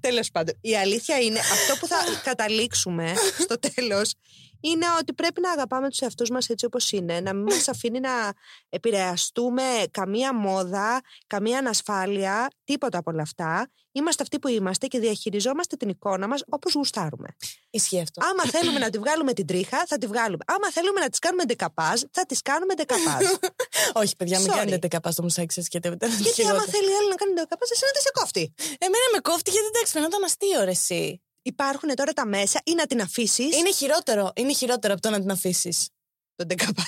Τέλος 0.10 0.32
πάντων, 0.32 0.56
η 0.62 0.78
αλήθεια 0.78 1.20
είναι 1.20 1.40
αυτό 1.40 1.76
που 1.80 1.88
θα 1.88 1.98
καταλήξουμε 2.30 3.14
στο 3.40 3.60
τέλος 3.60 4.14
είναι 4.60 4.86
ότι 5.00 5.14
πρέπει 5.14 5.42
να 5.42 5.52
αγαπάμε 5.52 5.90
τους 5.90 6.00
εαυτούς 6.00 6.30
μας 6.30 6.50
έτσι 6.50 6.66
όπως 6.66 6.92
είναι, 6.92 7.20
να 7.20 7.34
μην 7.34 7.44
μας 7.44 7.68
αφήνει 7.68 8.00
να 8.00 8.34
επηρεαστούμε 8.70 9.64
καμία 9.92 10.34
μόδα, 10.34 11.02
καμία 11.28 11.58
ανασφάλεια, 11.58 12.48
τίποτα 12.64 12.98
από 12.98 13.12
όλα 13.12 13.22
αυτά. 13.22 13.70
Είμαστε 13.92 14.24
αυτοί 14.24 14.40
που 14.40 14.48
είμαστε 14.48 14.88
και 14.88 15.00
διαχειριζόμαστε 15.00 15.76
την 15.76 15.90
εικόνα 15.90 16.28
μας 16.28 16.44
όπως 16.50 16.74
γουστάρουμε. 16.74 17.28
Ισχύει 17.70 18.02
αυτό. 18.02 18.22
Άμα 18.26 18.44
θέλουμε 18.44 18.80
να 18.80 18.90
τη 18.90 18.98
βγάλουμε 18.98 19.34
την 19.34 19.46
τρίχα, 19.46 19.86
θα 19.88 19.98
τη 19.98 20.08
βγάλουμε. 20.08 20.44
Άμα 20.48 20.72
θέλουμε 20.72 21.00
να 21.00 21.10
τις 21.10 21.20
κάνουμε 21.20 21.44
ντεκαπάζ, 21.44 22.02
θα 22.12 22.26
τις 22.26 22.42
κάνουμε 22.42 22.74
ντεκαπάζ. 22.74 23.24
Όχι, 24.02 24.16
παιδιά, 24.16 24.40
μην 24.40 24.52
Sorry. 24.52 24.56
κάνετε 24.56 24.88
καπά 24.88 25.12
στο 25.12 25.24
μουσάκι 25.24 25.54
σας 25.54 25.68
και 25.68 25.80
δεν 25.80 25.98
Γιατί 26.20 26.44
άμα 26.44 26.64
θέλει 26.74 26.92
άλλη 27.00 27.10
να 27.10 27.16
κάνει 27.16 27.34
ντεκαπάζ, 27.34 27.70
εσένα 27.72 27.92
δεν 27.94 28.02
σε 28.02 28.12
κόφτει. 28.14 28.54
Εμένα 28.86 29.08
με 29.14 29.20
κόφτει 29.20 29.52
γιατί 29.52 29.68
εντάξει, 29.74 29.98
φαινόταν 30.00 30.24
αστείο 30.24 30.64
ρε 30.64 30.72
εσύ. 30.72 31.22
Υπάρχουν 31.42 31.96
τώρα 31.96 32.14
τα 32.14 32.26
μέσα 32.26 32.62
ή 32.64 32.74
να 32.74 32.86
την 32.86 33.02
αφήσεις; 33.02 33.58
Είναι 33.58 33.72
χειρότερο, 33.72 34.32
είναι 34.36 34.54
χειρότερο 34.54 34.94
από 34.94 35.02
το 35.02 35.10
να 35.10 35.20
την 35.20 35.32
αφήσεις. 35.32 35.90
τον 36.36 36.48
ντεκαπάζ. 36.48 36.86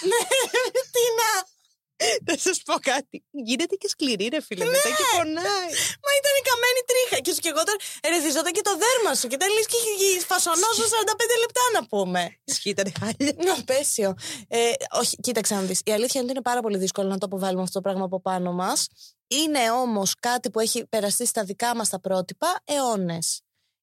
Τι 0.94 1.04
να! 1.20 1.61
Θα 2.28 2.36
σας 2.46 2.58
πω 2.68 2.76
κάτι. 2.92 3.18
Γίνεται 3.50 3.76
και 3.82 3.88
σκληρή, 3.94 4.28
ρε 4.36 4.42
φίλε. 4.48 4.66
Μετά 4.66 4.90
και 4.98 5.06
πονάει. 5.16 5.70
Μα 6.06 6.12
ήταν 6.20 6.34
η 6.42 6.44
καμένη 6.50 6.82
τρίχα 6.90 7.18
και 7.26 7.32
σου 7.34 7.42
και 7.44 7.52
εγώ 7.54 7.64
τώρα 7.68 7.80
ερεθιζόταν 8.06 8.54
και 8.58 8.64
το 8.70 8.74
δέρμα 8.84 9.12
σου 9.20 9.28
και 9.30 9.36
ήταν 9.40 9.50
λες 9.56 9.66
και 9.72 9.80
φασονόσο 10.32 10.84
45 10.84 11.36
λεπτά 11.44 11.64
να 11.76 11.82
πούμε. 11.92 12.22
Ισχύει, 12.44 12.70
ήταν 12.76 12.88
χάλια. 13.00 13.34
Να 13.48 13.64
πέσιο. 13.64 14.10
Ε, 14.48 14.60
όχι, 15.02 15.16
κοίταξε 15.26 15.54
να 15.56 15.62
δεις. 15.62 15.80
Η 15.84 15.92
αλήθεια 15.92 16.18
είναι 16.22 16.30
ότι 16.30 16.32
είναι 16.32 16.48
πάρα 16.50 16.62
πολύ 16.62 16.78
δύσκολο 16.78 17.08
να 17.10 17.18
το 17.18 17.26
αποβάλουμε 17.26 17.62
αυτό 17.62 17.76
το 17.80 17.82
πράγμα 17.82 18.06
από 18.06 18.22
πάνω 18.22 18.52
μας. 18.52 18.88
Είναι 19.28 19.72
όμως 19.72 20.16
κάτι 20.20 20.50
που 20.50 20.60
έχει 20.60 20.86
περαστεί 20.88 21.26
στα 21.26 21.44
δικά 21.44 21.76
μας 21.76 21.90
τα 21.90 22.00
πρότυπα 22.00 22.62
αιώνες. 22.66 23.42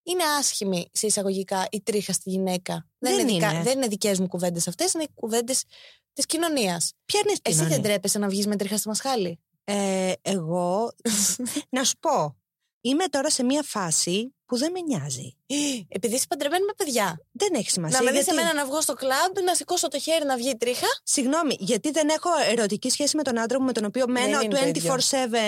Είναι 0.08 0.24
άσχημη 0.38 0.88
σε 0.92 1.06
εισαγωγικά 1.06 1.66
η 1.70 1.82
τρίχα 1.82 2.12
στη 2.12 2.30
γυναίκα. 2.30 2.86
Δεν 2.98 3.28
είναι, 3.28 3.32
είναι. 3.32 3.62
δεν 3.62 3.76
είναι 3.76 3.86
δικές 3.86 4.18
μου 4.20 4.26
κουβέντες 4.26 4.68
αυτές, 4.68 4.92
είναι 4.92 5.06
κουβέντες 5.14 5.64
της 6.12 6.26
κοινωνίας. 6.26 6.92
Ποια 7.04 7.20
είναι 7.20 7.36
Εσύ 7.42 7.56
στην 7.56 7.68
δεν 7.68 7.82
τρέπεσαι 7.82 8.18
να 8.18 8.28
βγεις 8.28 8.46
με 8.46 8.56
τρίχα 8.56 8.76
στη 8.76 8.88
μασχάλη. 8.88 9.40
ε, 9.64 10.12
Εγώ, 10.22 10.92
να 11.76 11.84
σου 11.84 11.98
πω, 12.00 12.36
είμαι 12.80 13.06
τώρα 13.06 13.30
σε 13.30 13.42
μια 13.42 13.62
φάση 13.62 14.34
που 14.48 14.56
δεν 14.56 14.70
με 14.70 14.80
νοιάζει. 14.80 15.36
Επειδή 15.96 16.14
είσαι 16.14 16.24
παντρεμένη 16.28 16.64
με 16.64 16.72
παιδιά. 16.76 17.20
Δεν 17.32 17.48
έχει 17.54 17.70
σημασία. 17.70 17.98
να 17.98 18.04
με 18.04 18.10
δεις 18.10 18.24
γιατί- 18.24 18.38
εμένα 18.40 18.54
να 18.54 18.64
βγω 18.66 18.80
στο 18.80 18.94
κλαμπ, 18.94 19.38
να 19.44 19.54
σηκώσω 19.54 19.88
το 19.88 19.98
χέρι 19.98 20.24
να 20.24 20.36
βγει 20.36 20.48
η 20.50 20.56
τρίχα. 20.56 20.86
Συγγνώμη, 21.02 21.56
γιατί 21.58 21.90
δεν 21.90 22.08
έχω 22.08 22.28
ερωτική 22.50 22.90
σχέση 22.90 23.16
με 23.16 23.22
τον 23.22 23.38
άντρα 23.38 23.58
μου 23.60 23.66
με 23.66 23.72
τον 23.72 23.84
οποίο 23.84 24.04
μένω 24.08 24.40
είναι 24.40 24.54
το 24.60 24.66
ίδιο. 24.66 24.94
24-7, 24.94 25.00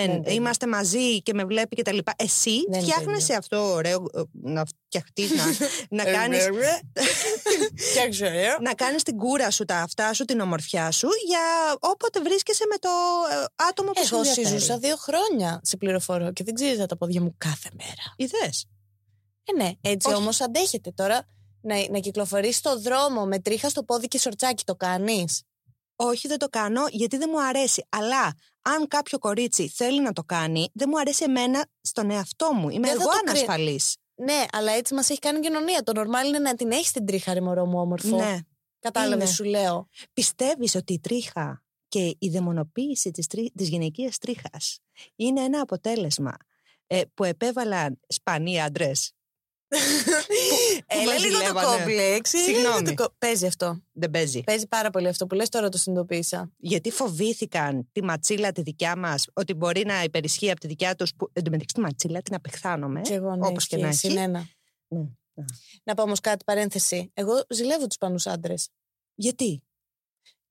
είναι 0.05 0.07
το 0.07 0.13
ίδιο. 0.13 0.33
είμαστε 0.33 0.67
μαζί 0.67 1.23
και 1.23 1.35
με 1.35 1.45
βλέπει 1.45 1.77
κτλ. 1.77 1.99
Εσύ 2.17 2.51
Δεν 2.51 2.61
είναι 2.67 2.77
το 2.79 2.83
φτιάχνεσαι 2.93 3.23
ίδιο. 3.23 3.37
αυτό 3.37 3.73
ωραίο, 3.73 4.05
ε, 4.15 4.21
να 4.43 4.65
φτιαχτείς, 4.87 5.31
να, 5.31 5.45
να 6.03 6.09
Ε, 6.11 6.13
κάνεις 6.17 6.47
Φτιάξω, 7.91 8.25
ε. 8.25 8.57
να 8.61 8.75
κάνεις 8.75 9.03
την 9.03 9.17
κούρα 9.17 9.51
σου, 9.51 9.65
τα 9.65 9.77
αυτά 9.77 10.13
σου, 10.15 10.25
την 10.25 10.41
ομορφιά 10.41 10.91
σου 10.91 11.09
για 11.27 11.41
όποτε 11.81 12.21
βρίσκεσαι 12.21 12.65
με 12.71 12.77
το 12.79 12.89
ε, 13.43 13.65
άτομο 13.69 13.91
που 13.91 14.07
σου 14.07 14.15
Εγώ 14.15 14.19
ενδιαφέρει. 14.25 14.47
συζούσα 14.47 14.79
δύο 14.79 14.97
χρόνια 14.97 15.61
σε 15.63 15.77
πληροφορώ 15.77 16.33
και 16.33 16.45
δεν 16.45 16.55
ξύριζα 16.55 16.87
τα 16.87 16.97
πόδια 16.97 17.21
μου 17.21 17.35
κάθε 17.39 17.69
μέρα. 17.79 18.15
Είδες. 18.17 18.67
Ε, 19.55 19.63
ναι, 19.63 19.71
έτσι 19.81 20.09
Όχι. 20.09 20.17
όμως 20.17 20.41
αντέχετε 20.41 20.91
τώρα 20.91 21.27
να, 21.61 21.89
να 21.91 21.99
κυκλοφορεί 21.99 22.53
στο 22.53 22.81
δρόμο 22.81 23.27
με 23.27 23.39
τρίχα 23.39 23.69
στο 23.69 23.83
πόδι 23.85 24.09
και 24.09 24.19
σορτσάκι. 24.19 24.65
Το 24.65 24.75
κάνεις; 24.75 25.43
Όχι, 25.97 26.29
δεν 26.29 26.39
το 26.39 26.49
κάνω 26.49 26.83
γιατί 26.91 27.17
δεν 27.17 27.29
μου 27.33 27.43
αρέσει. 27.43 27.87
Αλλά 27.89 28.35
αν 28.63 28.89
κάποιο 28.89 29.19
κορίτσι 29.19 29.69
θέλει 29.69 30.01
να 30.03 30.13
το 30.13 30.23
κάνει, 30.25 30.71
δεν 30.75 30.89
μου 30.91 30.99
αρέσει 30.99 31.25
εμένα 31.25 31.65
στον 31.81 32.11
εαυτό 32.11 32.53
μου. 32.53 32.69
Είμαι 32.69 32.87
Δεν 32.89 32.97
θα 32.97 33.03
εγώ 33.03 33.11
το 33.11 33.19
κρίνω. 33.19 33.31
ανασφαλής. 33.31 33.97
Ναι, 34.15 34.45
αλλά 34.53 34.73
έτσι 34.73 34.95
μας 34.95 35.11
έχει 35.11 35.19
κάνει 35.19 35.39
η 35.39 35.41
κοινωνία. 35.41 35.83
Το 35.83 35.93
νορμάλ 35.93 36.29
είναι 36.29 36.39
να 36.39 36.55
την 36.55 36.71
έχεις 36.71 36.91
την 36.93 37.07
τρίχα, 37.07 37.35
ρε 37.35 37.41
μωρό 37.41 37.67
μου, 37.67 37.81
όμορφο. 37.81 38.17
Ναι. 38.17 38.39
Κατάλαβες, 38.79 39.25
είναι. 39.25 39.35
σου 39.35 39.45
λέω. 39.45 39.89
Πιστεύεις 40.13 40.75
ότι 40.75 40.93
η 40.93 41.01
τρίχα 41.01 41.63
και 41.89 42.17
η 42.19 42.29
δαιμονοποίηση 42.29 43.11
της, 43.11 43.27
τρί... 43.27 43.53
της 43.57 43.69
γυναικείας 43.69 44.19
τρίχας 44.19 44.79
είναι 45.17 45.41
ένα 45.41 45.61
αποτέλεσμα 45.61 46.37
ε, 46.87 47.03
που 47.15 47.25
επέβαλαν 47.25 48.01
σπανοί 48.07 48.63
άντρες; 48.63 49.13
Έλα 50.87 51.13
μας 51.13 51.23
λίγο 51.25 51.39
το 51.39 51.45
ζηλεύανε. 51.45 51.67
κόμπλεξ. 51.79 52.33
έλα 52.35 52.45
λίγο 52.47 52.59
Συγγνώμη. 52.63 52.83
το 52.95 53.03
κο- 53.03 53.15
Παίζει 53.19 53.47
αυτό. 53.47 53.83
Δεν 53.93 54.11
παίζει. 54.11 54.41
Παίζει 54.43 54.67
πάρα 54.67 54.91
πολύ 54.91 55.09
αυτό 55.09 55.27
που 55.27 55.35
λες 55.35 55.49
τώρα 55.49 55.69
το 55.69 55.79
συνειδητοποίησα. 55.79 56.51
Γιατί 56.57 56.91
φοβήθηκαν 56.91 57.89
τη 57.93 58.03
ματσίλα 58.05 58.53
τη 58.53 58.63
δικιά 58.63 58.97
μας, 58.97 59.27
ότι 59.33 59.55
μπορεί 59.55 59.85
να 59.85 60.03
υπερισχύει 60.03 60.51
από 60.51 60.61
τη 60.61 60.67
δικιά 60.67 60.95
τους. 60.95 61.15
Που... 61.17 61.31
Εν 61.33 61.43
τω 61.45 61.51
μεταξύ 61.51 61.75
τη 61.75 61.81
ματσίλα 61.81 62.23
την 62.23 62.35
απεχθάνομαι. 62.35 63.01
Και 63.01 63.15
εγώ 63.15 63.37
ναι, 63.37 63.47
όπως 63.47 63.67
και 63.67 63.77
να 63.77 63.89
ισχύει, 63.89 64.07
έχει. 64.07 64.17
συνένα. 64.17 64.47
Ναι, 64.89 64.99
ναι. 65.35 65.45
Να 65.85 65.95
πω 65.95 66.03
όμως 66.03 66.21
κάτι 66.21 66.45
παρένθεση. 66.45 67.11
Εγώ 67.15 67.33
ζηλεύω 67.49 67.87
τους 67.87 67.97
πανούς 67.97 68.27
άντρες. 68.27 68.69
Γιατί; 69.15 69.63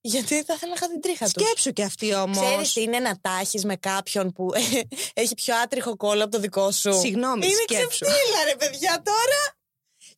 Γιατί 0.01 0.43
θα 0.43 0.53
ήθελα 0.53 0.71
να 0.71 0.73
είχα 0.77 0.87
την 0.87 1.01
τρίχα 1.01 1.25
τους. 1.29 1.43
Σκέψου 1.45 1.71
και 1.73 1.83
αυτή 1.83 2.13
όμως. 2.15 2.45
Ξέρεις 2.45 2.73
τι 2.73 2.81
είναι 2.81 2.99
να 2.99 3.19
τάχεις 3.21 3.65
με 3.65 3.75
κάποιον 3.75 4.31
που 4.31 4.49
έχει 5.13 5.33
πιο 5.33 5.55
άτριχο 5.55 5.95
κόλλο 5.95 6.23
από 6.23 6.31
το 6.31 6.39
δικό 6.39 6.71
σου; 6.71 6.99
Συγγνώμη, 6.99 7.45
είναι 7.45 7.55
σκέψου. 7.63 7.87
ξεφτύλα 7.87 8.43
ρε 8.49 8.55
παιδιά 8.55 9.01
τώρα. 9.05 9.58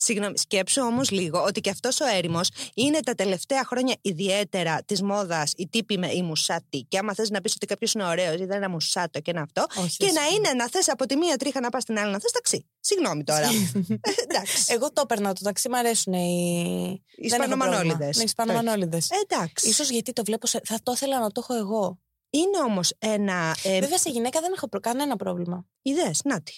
Συγγνώμη, 0.03 0.38
σκέψου 0.38 0.81
όμως 0.81 1.10
λίγο 1.12 1.43
ότι 1.43 1.62
και 1.62 1.70
αυτός 1.70 2.00
ο 2.00 2.05
έρημος 2.15 2.50
είναι 2.74 3.00
τα 3.00 3.13
τελευταία 3.15 3.63
χρόνια 3.65 3.96
ιδιαίτερα 4.01 4.84
της 4.86 5.01
μόδας 5.01 5.51
η 5.55 5.67
τύπη 5.67 5.98
με 5.98 6.12
η 6.12 6.22
μουσάτη. 6.22 6.86
Και 6.88 6.98
άμα 6.98 7.13
θες 7.13 7.29
να 7.29 7.41
πεις 7.41 7.53
ότι 7.55 7.65
κάποιος 7.65 7.93
είναι 7.93 8.03
ωραίος, 8.03 8.34
ή 8.34 8.46
δεν 8.46 8.51
ένα 8.51 8.70
μουσάτο 8.70 9.20
και 9.20 9.31
ένα 9.31 9.41
αυτό. 9.41 9.65
Όχι, 9.77 9.98
και 9.98 10.05
δεν 10.05 10.13
να 10.13 10.22
συμφωνώ. 10.22 10.50
είναι 10.50 10.53
να 10.63 10.70
θες 10.70 10.89
από 10.89 11.05
τη 11.05 11.15
μία 11.15 11.38
τρίχα 11.38 11.60
να 11.60 11.70
πας 11.70 11.81
στην 11.84 12.00
άλλη 12.00 12.12
να 12.12 12.20
θες 12.20 12.31
ταξί. 12.31 12.70
Συγγνώμη 12.79 13.24
τώρα. 13.24 13.48
Ε, 14.01 14.12
Εντάξει. 14.24 14.63
Εγώ 14.74 14.91
το 14.93 15.01
έπαιρνα 15.03 15.34
το 15.34 15.41
ταξί, 15.43 15.70
μου 15.70 15.77
αρέσουν 15.77 16.13
οι. 16.13 17.01
Οι 17.15 17.27
δεν 17.27 17.41
έχω 17.41 17.50
Ισπανομανόλιδες. 17.51 17.86
πρόβλημα. 17.88 18.12
Ναι, 18.15 18.22
οι 18.22 18.24
Ισπανομανόλιδες. 18.24 19.10
Ε, 19.10 19.15
Εντάξει. 19.27 19.70
Ίσως 19.70 19.89
γιατί 19.89 20.13
το 20.13 20.24
βλέπω. 20.24 20.48
Σε... 20.48 20.62
Θα 20.63 20.79
το 20.84 20.91
ήθελα 20.91 21.20
να 21.20 21.31
το 21.31 21.46
έχω 21.50 21.60
εγώ. 21.60 22.00
Είναι 22.29 22.58
όμως 22.65 22.93
ένα. 23.00 23.55
Ε, 23.63 23.79
Βέβαια 23.79 23.98
σε 23.98 24.10
γυναίκα 24.10 24.39
δεν 24.41 24.51
έχω 24.55 24.67
προ... 24.70 24.79
κανένα 24.79 25.15
πρόβλημα. 25.15 25.65
Είδε, 25.81 26.12
να 26.24 26.41
τι. 26.41 26.53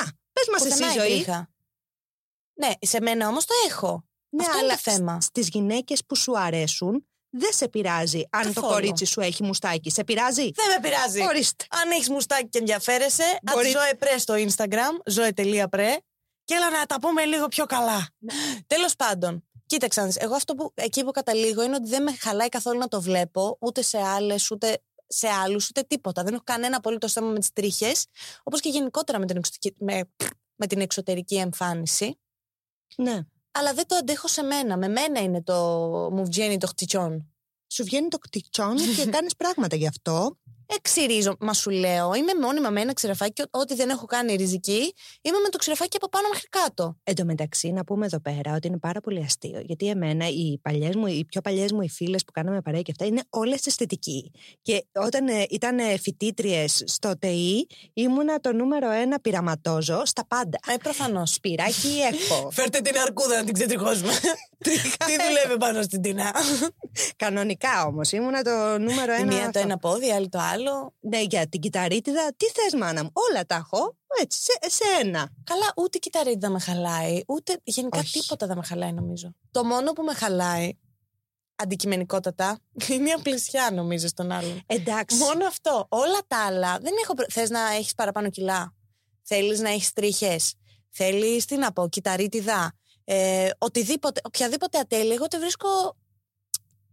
Να, 0.00 0.10
πες 0.32 0.48
μας 0.52 0.62
Πουθενά 0.62 0.86
εσύ 0.86 0.98
η 0.98 1.00
ζωή. 1.00 1.08
τρίχα. 1.16 1.51
Ναι, 2.54 2.70
σε 2.80 3.00
μένα 3.00 3.28
όμως 3.28 3.44
το 3.44 3.54
έχω. 3.68 4.04
Ναι, 4.28 4.44
Αυτό 4.44 4.58
αλλά 4.58 4.64
είναι 4.72 4.80
το 4.84 4.90
θέμα. 4.90 5.20
Στις 5.20 5.48
γυναίκες 5.48 6.04
που 6.06 6.16
σου 6.16 6.38
αρέσουν, 6.38 7.06
δεν 7.30 7.52
σε 7.52 7.68
πειράζει 7.68 8.22
αν 8.30 8.42
το 8.42 8.52
Καθόλου. 8.52 8.72
κορίτσι 8.72 9.04
σου 9.04 9.20
έχει 9.20 9.42
μουστάκι. 9.42 9.90
Σε 9.90 10.04
πειράζει; 10.04 10.50
Δεν 10.54 10.68
με 10.74 10.88
πειράζει. 10.88 11.20
Ορίστε. 11.22 11.66
Αν 11.70 11.90
έχεις 11.90 12.08
μουστάκι 12.08 12.48
και 12.48 12.58
ενδιαφέρεσαι, 12.58 13.38
Μπορεί- 13.42 13.56
Μπορεί... 13.56 13.68
Ζωέ 13.70 13.94
Πρέ 13.98 14.18
στο 14.18 14.34
Instagram, 14.34 15.00
ζωε.πρέ 15.06 15.96
και 16.44 16.54
έλα 16.54 16.70
να 16.70 16.86
τα 16.86 17.00
πούμε 17.00 17.24
λίγο 17.24 17.48
πιο 17.48 17.66
καλά. 17.66 18.08
Τέλος 18.66 18.96
πάντων, 18.96 19.44
κοίταξε, 19.66 20.00
να 20.00 20.06
δεις, 20.06 20.16
εγώ 20.16 20.34
αυτό 20.34 20.54
που 20.54 20.72
εκεί 20.74 21.04
που 21.04 21.10
καταλήγω 21.10 21.62
είναι 21.62 21.74
ότι 21.74 21.88
δεν 21.88 22.02
με 22.02 22.16
χαλάει 22.20 22.48
καθόλου 22.48 22.78
να 22.78 22.88
το 22.88 23.00
βλέπω 23.00 23.56
ούτε 23.60 23.82
σε 23.82 23.98
άλλες, 23.98 24.50
ούτε 24.50 24.82
σε 25.06 25.28
άλλους, 25.28 25.68
ούτε 25.68 25.82
τίποτα. 25.82 26.22
Δεν 26.22 26.34
έχω 26.34 26.42
κανένα 26.46 26.76
απολύτως 26.76 27.12
θέμα 27.12 27.26
με 27.30 27.38
τις 27.38 27.52
τρίχες, 27.52 28.06
όπως 28.42 28.60
και 28.60 28.68
γενικότερα 28.68 29.18
με 29.18 29.26
την, 29.26 29.36
εξωτερική, 29.36 29.84
με, 29.84 30.00
με 30.56 30.66
την 30.66 30.80
εξωτερική 30.80 31.36
εμφάνιση. 31.36 32.18
Ναι. 32.96 33.20
Αλλά 33.52 33.74
δεν 33.74 33.86
το 33.86 33.94
αντέχω 33.94 34.28
σε 34.28 34.42
μένα. 34.42 34.76
Με 34.76 34.88
μένα 34.88 35.20
είναι 35.20 35.42
το 35.42 35.54
μου 36.12 36.24
βγαίνει 36.24 36.58
το 36.58 36.66
χτυτσιόν. 36.66 37.32
Σου 37.72 37.84
βγαίνει 37.84 38.08
το 38.08 38.18
κτιτσόν 38.18 38.76
και 38.76 39.06
κάνεις 39.16 39.36
πράγματα 39.36 39.76
γι' 39.76 39.86
αυτό. 39.86 40.38
Εξυρίζω. 40.66 41.36
Μα 41.40 41.52
σου 41.52 41.70
λέω, 41.70 42.14
είμαι 42.14 42.32
μόνιμα 42.42 42.70
με 42.70 42.80
ένα 42.80 42.92
ξηραφάκι 42.92 43.32
και 43.32 43.44
ό,τι 43.50 43.74
δεν 43.74 43.88
έχω 43.88 44.06
κάνει 44.06 44.34
ριζική, 44.34 44.94
είμαι 45.22 45.38
με 45.42 45.48
το 45.48 45.58
ξηραφάκι 45.58 45.96
από 45.96 46.08
πάνω 46.08 46.28
μέχρι 46.28 46.48
κάτω. 46.48 46.96
Εν 47.02 47.14
τω 47.14 47.24
μεταξύ, 47.24 47.70
να 47.70 47.84
πούμε 47.84 48.06
εδώ 48.06 48.20
πέρα 48.20 48.54
ότι 48.54 48.66
είναι 48.66 48.78
πάρα 48.78 49.00
πολύ 49.00 49.22
αστείο. 49.24 49.60
Γιατί 49.60 49.88
εμένα, 49.88 50.28
οι, 50.28 50.58
παλιές 50.62 50.96
μου, 50.96 51.06
οι 51.06 51.24
πιο 51.24 51.40
παλιές 51.40 51.72
μου 51.72 51.82
οι 51.82 51.88
φίλες 51.88 52.24
που 52.24 52.32
κάναμε 52.32 52.60
παρέα 52.60 52.82
και 52.82 52.90
αυτά 52.90 53.04
είναι 53.04 53.22
όλες 53.30 53.66
αισθητικοί. 53.66 54.30
Και 54.62 54.84
όταν 54.94 55.28
ε, 55.28 55.46
ήταν 55.50 55.78
φοιτήτριες 56.00 56.82
στο 56.86 57.18
ΤΕΙ, 57.18 57.66
ήμουνα 57.92 58.40
το 58.40 58.52
νούμερο 58.52 58.90
ένα 58.90 59.20
πειραματόζω 59.20 60.02
στα 60.04 60.26
πάντα. 60.26 60.58
Ε, 60.66 60.76
προφανώς. 60.76 61.32
Σπυράκι 61.32 61.98
έχω. 62.12 62.50
Φέρτε 62.56 62.80
την 62.80 62.98
αρκούδα 62.98 63.36
να 63.36 63.44
την 63.44 63.54
ξετριχώσουμε. 63.54 64.12
Τι 65.06 65.16
δουλεύει 65.26 65.58
πάνω 65.58 65.82
στην 65.82 66.02
τεινά. 66.02 66.32
Κανονικά 67.16 67.84
όμως. 67.86 68.12
Ήμουνα 68.12 68.42
το 68.42 68.78
νούμερο 68.78 69.12
Η 69.12 69.16
ένα. 69.16 69.24
μία 69.24 69.40
το 69.40 69.46
αυτό. 69.46 69.58
ένα 69.58 69.78
πόδι, 69.78 70.06
η 70.06 70.12
άλλη 70.12 70.28
το 70.28 70.38
άλλο. 70.38 70.94
Ναι, 71.00 71.20
για 71.22 71.48
την 71.48 71.60
κυταρίτιδα, 71.60 72.32
τι 72.36 72.46
θες, 72.46 72.74
μάνα 72.80 73.02
μου. 73.02 73.10
Όλα 73.12 73.46
τα 73.46 73.54
έχω. 73.54 73.96
Έτσι, 74.22 74.38
σε, 74.42 74.52
σε 74.70 74.84
ένα. 75.00 75.28
Καλά, 75.44 75.72
ούτε 75.76 75.96
η 75.96 76.00
κυταρίτιδα 76.00 76.48
με 76.50 76.60
χαλάει, 76.60 77.22
ούτε 77.26 77.60
γενικά 77.64 77.98
Όχι. 77.98 78.20
τίποτα 78.20 78.46
δεν 78.46 78.56
με 78.56 78.62
χαλάει, 78.64 78.92
νομίζω. 78.92 79.34
Το 79.50 79.64
μόνο 79.64 79.92
που 79.92 80.02
με 80.02 80.14
χαλάει, 80.14 80.70
αντικειμενικότατα, 81.56 82.58
είναι 82.92 83.08
η 83.08 83.12
απλησιά, 83.12 83.70
νομίζω, 83.72 84.08
στον 84.08 84.30
άλλον. 84.32 84.62
Εντάξει. 84.66 85.16
Μόνο 85.16 85.46
αυτό. 85.46 85.86
Όλα 85.88 86.18
τα 86.26 86.44
άλλα. 86.46 86.78
Δεν 86.82 86.92
έχω. 87.02 87.14
προ- 87.14 87.30
Θες 87.32 87.50
να 87.50 87.60
έχεις 87.72 87.94
παραπάνω 87.94 88.30
κιλά; 88.30 88.74
Θέλεις 89.22 89.60
να 89.60 89.70
έχεις 89.70 89.92
τρίχες; 89.92 90.54
Θέλεις, 90.90 91.44
τι 91.44 91.56
να 91.56 91.72
πω, 91.72 91.88
κυταρίτιδα; 91.88 92.72
Ε, 93.04 93.48
οτιδήποτε, 93.58 94.20
οποιαδήποτε 94.24 94.78
ατέλεια, 94.78 95.14
εγώ 95.14 95.26
τη 95.28 95.38
βρίσκω. 95.38 95.68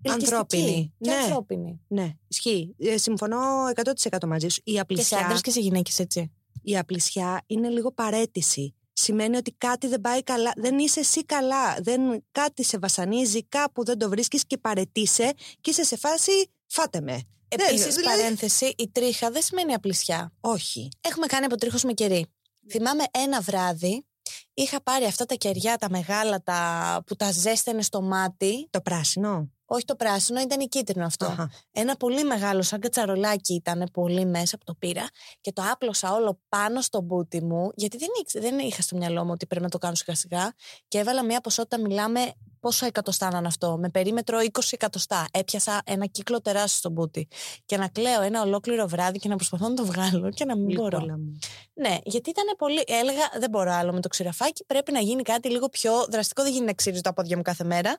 ελκυστική 0.01 0.34
Ανθρώπινη. 0.36 0.94
Και 1.00 1.10
Ναι. 1.10 1.16
ανθρώπινη. 1.16 1.80
Ναι, 1.88 2.12
ισχύει. 2.28 2.75
Ε, 2.80 2.98
συμφωνώ 2.98 3.38
100% 3.75 4.28
μαζί 4.28 4.48
σου. 4.48 4.62
Η 4.63 4.72
Και 4.72 4.72
σε 4.75 4.80
απλησιά, 4.82 5.18
άντρες 5.18 5.42
και 5.42 5.51
σε 5.51 5.60
γυναίκες, 5.60 6.00
έτσι. 6.00 6.32
η 6.62 6.78
απλησιά 6.78 7.42
είναι 7.48 7.70
λίγο 7.70 7.92
παρέτηση. 7.92 8.74
Σημαίνει 8.94 9.38
ότι 9.38 9.51
κάτι 9.51 9.88
δεν 9.88 10.01
πάει 10.01 10.24
καλά, 10.24 10.51
δεν 10.56 10.80
είσαι 10.80 11.00
εσύ 11.00 11.25
καλά, 11.25 11.75
δεν, 11.82 12.24
κάτι 12.32 12.63
σε 12.63 12.78
βασανίζει, 12.78 13.44
κάπου 13.44 13.86
δεν 13.86 13.98
το 13.98 14.10
βρίσκεις 14.10 14.46
και 14.46 14.58
παρετήσε 14.58 15.34
και 15.62 15.70
είσαι 15.70 15.84
σε 15.84 15.98
φάση 15.98 16.32
φάτε 16.68 17.01
με. 17.01 17.22
Δεν- 17.56 17.68
Επίσης, 17.68 17.96
δηλαδή- 17.96 18.20
παρένθεση, 18.22 18.74
η 18.78 18.89
τρίχα 18.92 19.32
δεν 19.32 19.42
σημαίνει 19.42 19.74
απλησιά. 19.74 20.34
Όχι. 20.42 20.89
Έχουμε 21.01 21.25
κάνει 21.25 21.46
αποτρίχωση 21.46 21.86
με 21.86 21.94
κερί. 21.94 22.25
Θυμάμαι 22.72 23.04
ένα 23.12 23.42
βράδυ, 23.42 24.06
είχα 24.53 24.82
πάρει 24.84 25.06
αυτά 25.06 25.25
τα 25.25 25.36
κεριά, 25.36 25.77
τα 25.77 25.89
μεγάλα, 25.89 26.41
τα 26.44 27.01
που 27.06 27.15
τα 27.15 27.32
ζέστανε 27.32 27.82
στο 27.82 28.01
μάτι. 28.01 28.68
Το 28.70 28.82
πράσινο; 28.82 29.51
Όχι 29.65 29.86
το 29.86 29.96
πράσινο, 29.96 30.41
ήταν 30.41 30.60
η 30.60 30.68
κίτρινο 30.68 31.06
αυτό. 31.06 31.25
Αχα. 31.25 31.51
Ένα 31.72 31.96
πολύ 31.96 32.24
μεγάλο, 32.24 32.62
σαν 32.62 32.79
κατσαρολάκι 32.79 33.53
ήταν, 33.53 33.89
πολύ 33.94 34.25
μέσα 34.25 34.58
που 34.58 34.63
το 34.63 34.75
πήρα 34.79 35.06
και 35.41 35.51
το 35.51 35.62
άπλωσα 35.72 36.13
όλο 36.13 36.41
πάνω 36.50 36.82
στο 36.82 37.01
μπούτι 37.01 37.44
μου, 37.44 37.70
γιατί 37.75 37.98
δεν, 37.98 38.10
ήξε- 38.20 38.41
δεν 38.41 38.60
είχα 38.60 38.82
στο 38.82 38.98
μυαλό 38.98 39.25
μου 39.25 39.32
ότι 39.32 39.46
πρέπει 39.46 39.63
να 39.63 39.70
το 39.70 39.77
κάνω 39.77 39.96
σιγά 39.96 40.15
σιγά. 40.15 40.53
Και 40.88 40.98
έβαλα 40.98 41.25
μια 41.25 41.41
ποσότητα, 41.41 41.79
μιλάμε 41.79 42.34
πόσο 42.60 42.86
εκατοστά 42.86 43.32
να 43.32 43.38
είναι 43.38 43.48
αυτό, 43.48 43.78
με 43.78 43.89
περίμετρο 43.89 44.39
20 44.39 44.60
εκατοστά. 44.72 45.28
Έπιασα 45.32 45.82
ένα 45.86 46.06
κύκλο 46.06 46.42
τεράστιο 46.42 46.78
στο 46.78 46.89
μπούτι. 46.89 47.28
Και 47.66 47.78
να 47.78 47.88
κλαίω 47.88 48.22
ένα 48.22 48.42
ολόκληρο 48.42 48.88
βράδυ 48.88 49.20
και 49.20 49.30
να 49.30 49.36
προσπαθώ 49.36 49.68
να 49.68 49.74
το 49.74 49.86
βγάλω 49.86 50.30
και 50.30 50.46
να 50.46 50.58
μην 50.58 50.75
μπορώ. 50.75 50.98
Λίπολα 50.98 51.18
μου. 51.18 51.38
Ναι, 51.74 51.98
γιατί 52.04 52.30
ήταν 52.30 52.46
πολύ. 52.58 52.84
Έλεγα, 52.88 53.30
δεν 53.39 53.50
μπορώ 53.50 53.72
άλλο 53.72 53.94
με 53.94 54.00
το 54.00 54.08
ξηραφάκι. 54.08 54.66
Πρέπει 54.66 54.92
να 54.92 55.00
γίνει 55.00 55.22
κάτι 55.22 55.50
λίγο 55.50 55.70
πιο 55.70 56.06
δραστικό. 56.10 56.44
Δεν 56.44 56.51
γίνει 56.51 56.66
να 56.66 56.74
ξύριζω 56.74 57.01
τα 57.01 57.13
πόδια 57.13 57.36
μου 57.38 57.42
κάθε 57.42 57.63
μέρα. 57.63 57.98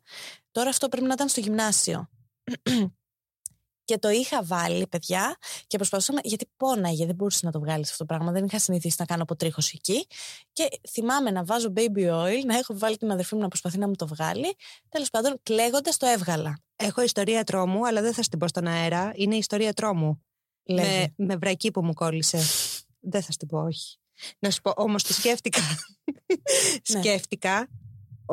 Τώρα 0.51 0.69
αυτό 0.69 0.89
πρέπει 0.89 1.07
να 1.07 1.13
ήταν 1.13 1.29
στο 1.29 1.41
γυμνάσιο. 1.41 2.09
Και 3.91 3.99
το 3.99 4.09
είχα 4.09 4.43
βάλει, 4.43 4.87
παιδιά, 4.87 5.37
και 5.67 5.77
προσπαθούσαμε. 5.77 6.21
Γιατί 6.25 6.51
πόναγε, 6.57 7.07
δεν 7.07 7.15
μπορούσε 7.15 7.41
να 7.43 7.53
το 7.53 7.61
βγάλεις 7.61 7.91
αυτό 7.91 8.05
το 8.05 8.15
πράγμα. 8.15 8.33
Δεν 8.33 8.45
είχα 8.45 8.59
συνηθίσει 8.59 8.97
να 8.99 9.05
κάνω 9.05 9.23
αποτρίχωση 9.23 9.73
εκεί. 9.79 10.07
Και 10.53 10.69
θυμάμαι 10.91 11.31
να 11.31 11.45
βάζω 11.45 11.73
baby 11.77 12.11
oil, 12.11 12.45
να 12.45 12.59
έχω 12.59 12.79
βάλει 12.79 12.97
την 12.97 13.11
αδερφή 13.11 13.35
μου 13.35 13.41
να 13.41 13.49
προσπαθεί 13.49 13.79
να 13.79 13.89
μου 13.89 13.95
το 13.95 14.07
βγάλει. 14.07 14.57
Τέλος 14.89 15.11
πάντων, 15.11 15.41
κλαίγοντας 15.43 15.97
το 15.97 16.07
έβγαλα. 16.07 16.59
Έχω 16.77 17.03
ιστορία 17.03 17.45
τρόμου, 17.45 17.87
αλλά 17.87 18.01
δεν 18.01 18.15
θα 18.15 18.23
στην 18.23 18.39
πω 18.39 18.49
στον 18.49 18.67
αέρα. 18.67 19.13
Είναι 19.15 19.37
ιστορία 19.37 19.73
τρόμου. 19.73 20.23
Λέγε. 20.63 21.13
Με, 21.17 21.27
με 21.27 21.37
βρακί 21.37 21.71
που 21.71 21.85
μου 21.85 21.93
κόλλησε. 21.93 22.39
δεν 23.01 23.23
θα 23.23 23.33
στην 23.33 23.49
πω, 23.49 23.59
όχι. 23.59 23.97
Να 24.39 24.51
σου 24.51 24.61
πω, 24.61 24.73
όμως 24.77 25.03
το 25.03 25.13
σκέφτηκα. 25.13 25.61
Ναι. 26.89 27.01
σκέφτηκα 27.01 27.69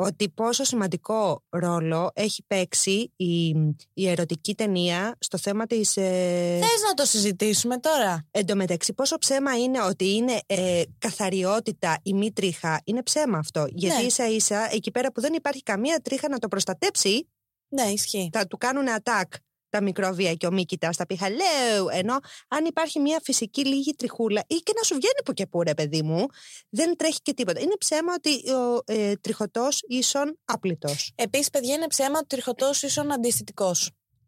ότι 0.00 0.28
πόσο 0.30 0.64
σημαντικό 0.64 1.42
ρόλο 1.48 2.10
έχει 2.14 2.42
παίξει 2.46 3.12
η, 3.16 3.48
η 3.94 4.08
ερωτική 4.08 4.54
ταινία 4.54 5.16
στο 5.20 5.38
θέμα 5.38 5.66
της... 5.66 5.96
Ε, 5.96 6.58
Θες 6.60 6.82
να 6.88 6.94
το 6.94 7.04
συζητήσουμε 7.04 7.78
τώρα; 7.78 8.26
Εν 8.30 8.46
τω 8.46 8.56
μεταξύ, 8.56 8.92
πόσο 8.94 9.18
ψέμα 9.18 9.58
είναι 9.58 9.82
ότι 9.82 10.14
είναι 10.14 10.40
ε, 10.46 10.82
καθαριότητα 10.98 11.98
η 12.02 12.14
μη 12.14 12.32
τρίχα. 12.32 12.80
Είναι 12.84 13.02
ψέμα 13.02 13.38
αυτό. 13.38 13.66
Γιατί 13.70 13.96
Ναι. 14.00 14.02
ίσα 14.06 14.28
ίσα, 14.28 14.68
εκεί 14.74 14.90
πέρα 14.90 15.12
που 15.12 15.20
δεν 15.20 15.32
υπάρχει 15.34 15.62
καμία 15.62 16.00
τρίχα 16.00 16.28
να 16.28 16.38
το 16.38 16.48
προστατέψει, 16.48 17.28
Ναι, 17.68 17.82
ισχύει. 17.82 18.30
θα 18.32 18.46
του 18.46 18.56
κάνουν 18.56 18.84
attack 19.02 19.36
τα 19.68 19.82
μικρόβια 19.82 20.34
και 20.34 20.46
ο 20.46 20.50
Μίκητας 20.52 20.96
θα 20.96 21.06
πει 21.06 21.18
hello. 21.20 21.88
Ενώ 21.92 22.18
αν 22.48 22.64
υπάρχει 22.64 23.00
μια 23.00 23.20
φυσική 23.22 23.66
λίγη 23.66 23.94
τριχούλα 23.94 24.44
ή 24.46 24.54
και 24.54 24.72
να 24.76 24.82
σου 24.82 24.94
βγαίνει 24.94 25.22
που 25.24 25.32
και 25.32 25.46
που 25.46 25.62
ρε 25.62 25.74
παιδί 25.74 26.02
μου, 26.02 26.26
δεν 26.68 26.96
τρέχει 26.96 27.18
και 27.22 27.34
τίποτα. 27.34 27.60
Είναι 27.60 27.76
ψέμα 27.78 28.12
ότι 28.16 28.50
ο 28.50 28.82
ε, 28.84 29.14
τριχωτός 29.14 29.82
ίσον 29.88 30.38
άπλητος. 30.44 31.12
Επίσης, 31.14 31.50
παιδιά, 31.50 31.74
είναι 31.74 31.86
ψέμα 31.86 32.18
ότι 32.18 32.26
τριχωτός 32.26 32.82
ίσον 32.82 33.12
αντιστητικό. 33.12 33.74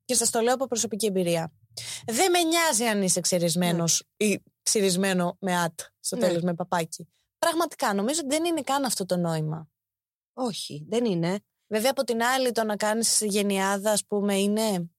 Και 0.04 0.14
σας 0.14 0.30
το 0.30 0.40
λέω 0.40 0.54
από 0.54 0.66
προσωπική 0.66 1.06
εμπειρία. 1.06 1.52
Δεν 2.06 2.30
με 2.30 2.42
νοιάζει 2.42 2.84
αν 2.84 3.02
είσαι 3.02 3.20
ξυρισμένος 3.20 4.04
ή 4.16 4.42
ξυρισμένο 4.62 5.36
με 5.40 5.56
ατ 5.60 5.80
στο 6.00 6.16
Ναι. 6.16 6.26
τέλος 6.26 6.42
με 6.42 6.54
παπάκι. 6.54 7.08
Πραγματικά, 7.38 7.94
νομίζω 7.94 8.20
ότι 8.24 8.34
δεν 8.34 8.44
είναι 8.44 8.60
καν 8.60 8.84
αυτό 8.84 9.06
το 9.06 9.16
νόημα. 9.16 9.68
Όχι, 10.32 10.86
δεν 10.88 11.04
είναι. 11.04 11.38
Βέβαια, 11.66 11.90
από 11.90 12.04
την 12.04 12.22
άλλη, 12.22 12.52
το 12.52 12.64
να 12.64 12.76
κάνεις 12.76 13.20
γενιάδα, 13.20 13.92
ας 13.92 14.06
πούμε, 14.06 14.38
είναι. 14.38 14.90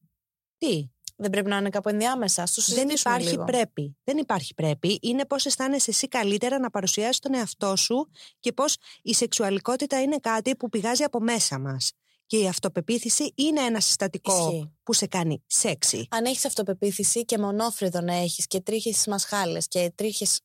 Τι, 0.67 0.89
Δεν 1.15 1.30
πρέπει 1.30 1.50
να 1.50 1.58
είναι 1.58 1.69
κάπου 1.69 1.89
ενδιάμεσα. 1.89 2.45
Στο 2.45 2.62
δεν 2.62 2.74
συζητήσουμε 2.74 3.15
υπάρχει 3.15 3.30
λίγο. 3.30 3.43
πρέπει. 3.43 3.97
Δεν 4.04 4.17
υπάρχει 4.17 4.54
πρέπει. 4.54 5.00
Είναι 5.02 5.26
πώς 5.26 5.45
αισθάνεσαι 5.45 5.89
εσύ 5.89 6.08
καλύτερα 6.08 6.60
να 6.60 6.69
παρουσιάσεις 6.69 7.19
τον 7.19 7.34
εαυτό 7.34 7.76
σου 7.76 8.10
και 8.39 8.52
πώς 8.52 8.78
η 9.02 9.13
σεξουαλικότητα 9.13 10.02
είναι 10.02 10.17
κάτι 10.17 10.56
που 10.56 10.69
πηγάζει 10.69 11.04
από 11.04 11.19
μέσα 11.19 11.60
μας. 11.60 11.91
Και 12.26 12.38
η 12.38 12.47
αυτοπεποίθηση 12.47 13.34
είναι 13.36 13.62
ένα 13.62 13.80
συστατικό 13.80 14.47
Ισχύει. 14.50 14.71
που 14.84 14.93
σε 14.93 15.08
κάνει 15.08 15.43
σεξι. 15.47 16.08
Αν 16.10 16.26
έχεις 16.26 16.45
αυτοπεποίθηση 16.45 17.26
και 17.26 17.38
μονόφρυδο 17.38 18.02
να 18.02 18.13
έχεις 18.13 18.47
και 18.47 18.60
τρίχες 18.62 18.93
στις 18.93 19.08
μασχάλες 19.08 19.67
και 19.67 19.91
τρίχες 19.95 20.41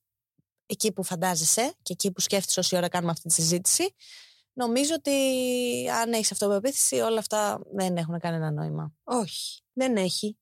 εκεί 0.67 0.93
που 0.93 1.03
φαντάζεσαι 1.05 1.75
και 1.83 1.93
εκεί 1.93 2.13
που 2.13 2.21
σκέφτεσαι 2.21 2.61
όση 2.61 2.77
ώρα 2.77 2.89
κάνουμε 2.89 3.13
αυτή 3.13 3.29
τη 3.29 3.35
συζήτηση, 3.35 3.95
νομίζω 4.57 4.95
ότι 4.95 5.13
αν 5.91 6.13
έχεις 6.13 6.33
αυτοπεποίθηση, 6.33 6.97
όλα 6.97 7.19
αυτά 7.19 7.61
δεν 7.73 7.97
έχουν 7.97 8.19
κανένα 8.19 8.51
νόημα. 8.51 8.93
Όχι, 9.05 9.63
δεν 9.73 9.97
έχει. 9.97 10.39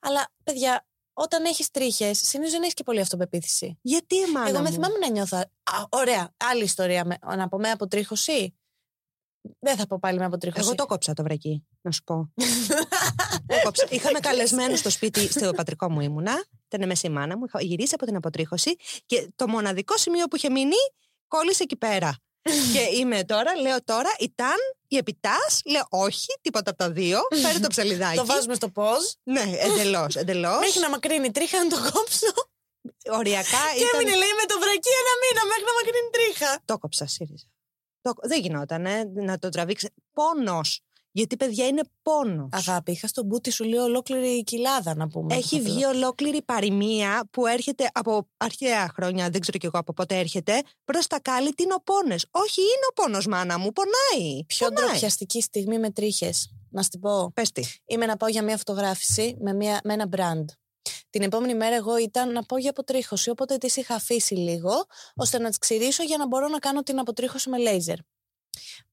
Αλλά, 0.00 0.28
παιδιά, 0.44 0.86
όταν 1.12 1.44
έχεις 1.44 1.70
τρίχες, 1.70 2.18
συνήθως 2.18 2.52
δεν 2.52 2.62
έχεις 2.62 2.74
και 2.74 2.82
πολύ 2.82 3.00
αυτοπεποίθηση. 3.00 3.78
Γιατί 3.82 4.22
εμάνα 4.22 4.48
Εγώ 4.48 4.58
με 4.58 4.68
μου; 4.68 4.74
θυμάμαι 4.74 4.98
να 4.98 5.10
νιώθω. 5.10 5.36
Α, 5.36 5.84
ωραία, 5.88 6.34
άλλη 6.36 6.62
ιστορία. 6.62 7.04
Με, 7.04 7.18
να 7.36 7.48
πω 7.48 7.58
με 7.58 7.70
αποτρίχωση. 7.70 8.54
Δεν 9.58 9.76
θα 9.76 9.86
πω 9.86 9.98
πάλι 9.98 10.18
με 10.18 10.24
αποτρίχωση. 10.24 10.64
Εγώ 10.64 10.74
το 10.74 10.86
κόψα 10.86 11.12
το 11.12 11.22
βρακί, 11.22 11.66
να 11.80 11.90
σου 11.90 12.02
πω. 12.04 12.32
Το 13.46 13.56
κόψα. 13.64 13.86
Είχαμε 13.90 14.18
καλεσμένου 14.18 14.76
στο 14.76 14.90
σπίτι, 14.90 15.28
στο 15.28 15.50
πατρικό 15.50 15.90
μου 15.90 16.00
ήμουνα. 16.00 16.44
Ήταν 16.68 16.86
μέσα 16.86 17.08
η 17.08 17.10
μάνα 17.10 17.36
μου. 17.36 17.44
Είχα 17.44 17.62
γυρίσει 17.62 17.94
από 17.94 18.06
την 18.06 18.16
αποτρίχωση 18.16 18.76
και 19.06 19.32
το 19.36 19.48
μοναδικό 19.48 19.96
σημείο 19.96 20.26
που 20.26 20.36
είχε 20.36 20.50
μείνει 20.50 20.76
κόλλησε 21.26 21.62
εκεί 21.62 21.76
πέρα. 21.76 22.16
Και 22.72 22.96
είμαι 22.98 23.24
τώρα, 23.24 23.56
λέω 23.56 23.84
τώρα, 23.84 24.10
ήταν 24.18 24.56
η 24.88 24.96
επιτάς, 24.96 25.60
λέω 25.64 25.86
όχι, 25.90 26.26
τίποτα 26.40 26.70
από 26.70 26.78
τα 26.78 26.90
δύο. 26.90 27.18
Φέρε 27.42 27.58
το 27.58 27.68
ψαλιδάκι. 27.68 28.16
Το 28.16 28.26
βάζουμε 28.26 28.54
στο 28.54 28.68
πώ. 28.68 28.90
Ναι, 29.22 29.44
εντελώς. 29.58 30.16
Εντελώς. 30.16 30.58
Μέχρι 30.58 30.80
να 30.80 30.90
μακρύνει 30.90 31.26
η 31.26 31.30
τρίχα 31.30 31.64
να 31.64 31.70
το 31.70 31.76
κόψω. 31.76 32.32
Οριακά 33.18 33.64
Και 33.74 33.84
ήταν. 33.84 34.00
έμεινε, 34.00 34.16
λέει, 34.16 34.34
με 34.40 34.46
το 34.46 34.58
βρακί 34.58 34.90
ένα 35.02 35.12
μήνα 35.22 35.42
μέχρι 35.50 35.64
να 35.70 35.74
μακρύνει 35.78 36.06
η 36.06 36.10
τρίχα. 36.16 36.60
Το 36.64 36.78
κόψα, 36.78 37.06
ΣΥΡΙΖΑ. 37.06 37.46
Το... 38.02 38.12
Δεν 38.22 38.40
γινόταν 38.40 38.86
να 39.14 39.38
το 39.38 39.48
τραβήξει. 39.48 39.94
Πόνος. 40.12 40.80
Γιατί 41.12 41.36
παιδιά 41.36 41.66
είναι 41.66 41.82
πόνος. 42.02 42.48
Αγάπη, 42.52 42.92
είχα 42.92 43.06
στον 43.06 43.24
μπούτι 43.26 43.50
σου 43.50 43.64
λέει 43.64 43.78
ολόκληρη 43.78 44.44
κοιλάδα 44.44 44.94
να 44.94 45.08
πούμε. 45.08 45.34
Έχει 45.34 45.60
βγει 45.60 45.84
ολόκληρη 45.84 46.42
παροιμία 46.42 47.28
που 47.30 47.46
έρχεται 47.46 47.90
από 47.92 48.28
αρχαία 48.36 48.88
χρόνια, 48.94 49.30
δεν 49.30 49.40
ξέρω 49.40 49.58
κι 49.58 49.66
εγώ 49.66 49.78
από 49.78 49.92
πότε 49.92 50.18
έρχεται, 50.18 50.62
προς 50.84 51.06
τα 51.06 51.20
κάλλη 51.20 51.54
τι 51.54 51.62
είναι 51.62 51.74
ο 51.74 51.82
πόνες. 51.82 52.26
Όχι, 52.30 52.60
είναι 52.60 52.86
ο 52.90 52.92
πόνος, 53.02 53.26
μάνα 53.26 53.58
μου, 53.58 53.72
πονάει. 53.72 54.44
Πιο 54.46 54.68
πονάει. 54.68 54.88
ντροπιαστική 54.88 55.40
στιγμή 55.40 55.78
με 55.78 55.90
τρίχες. 55.90 56.52
Να 56.70 56.82
σου 56.82 56.88
την 56.88 57.00
πω. 57.00 57.30
Πες 57.34 57.52
τι. 57.52 57.62
Είμαι 57.86 58.06
να 58.06 58.16
πάω 58.16 58.28
για 58.28 58.42
μια 58.42 58.56
φωτογράφηση 58.56 59.36
με, 59.40 59.52
μια, 59.52 59.80
με 59.84 59.92
ένα 59.92 60.08
brand. 60.16 60.44
Την 61.10 61.22
επόμενη 61.22 61.54
μέρα 61.54 61.76
εγώ 61.76 61.96
ήταν 61.98 62.32
να 62.32 62.42
πάω 62.42 62.58
για 62.58 62.70
αποτρίχωση, 62.70 63.30
οπότε 63.30 63.56
τις 63.56 63.76
είχα 63.76 63.94
αφήσει 63.94 64.34
λίγο, 64.34 64.84
ώστε 65.14 65.38
να 65.38 65.48
τις 65.48 65.58
ξυρίσω 65.58 66.02
για 66.02 66.16
να 66.16 66.26
μπορώ 66.26 66.48
να 66.48 66.58
κάνω 66.58 66.82
την 66.82 66.98
αποτρίχωση 66.98 67.50
με 67.50 67.58
λέιζερ. 67.58 67.96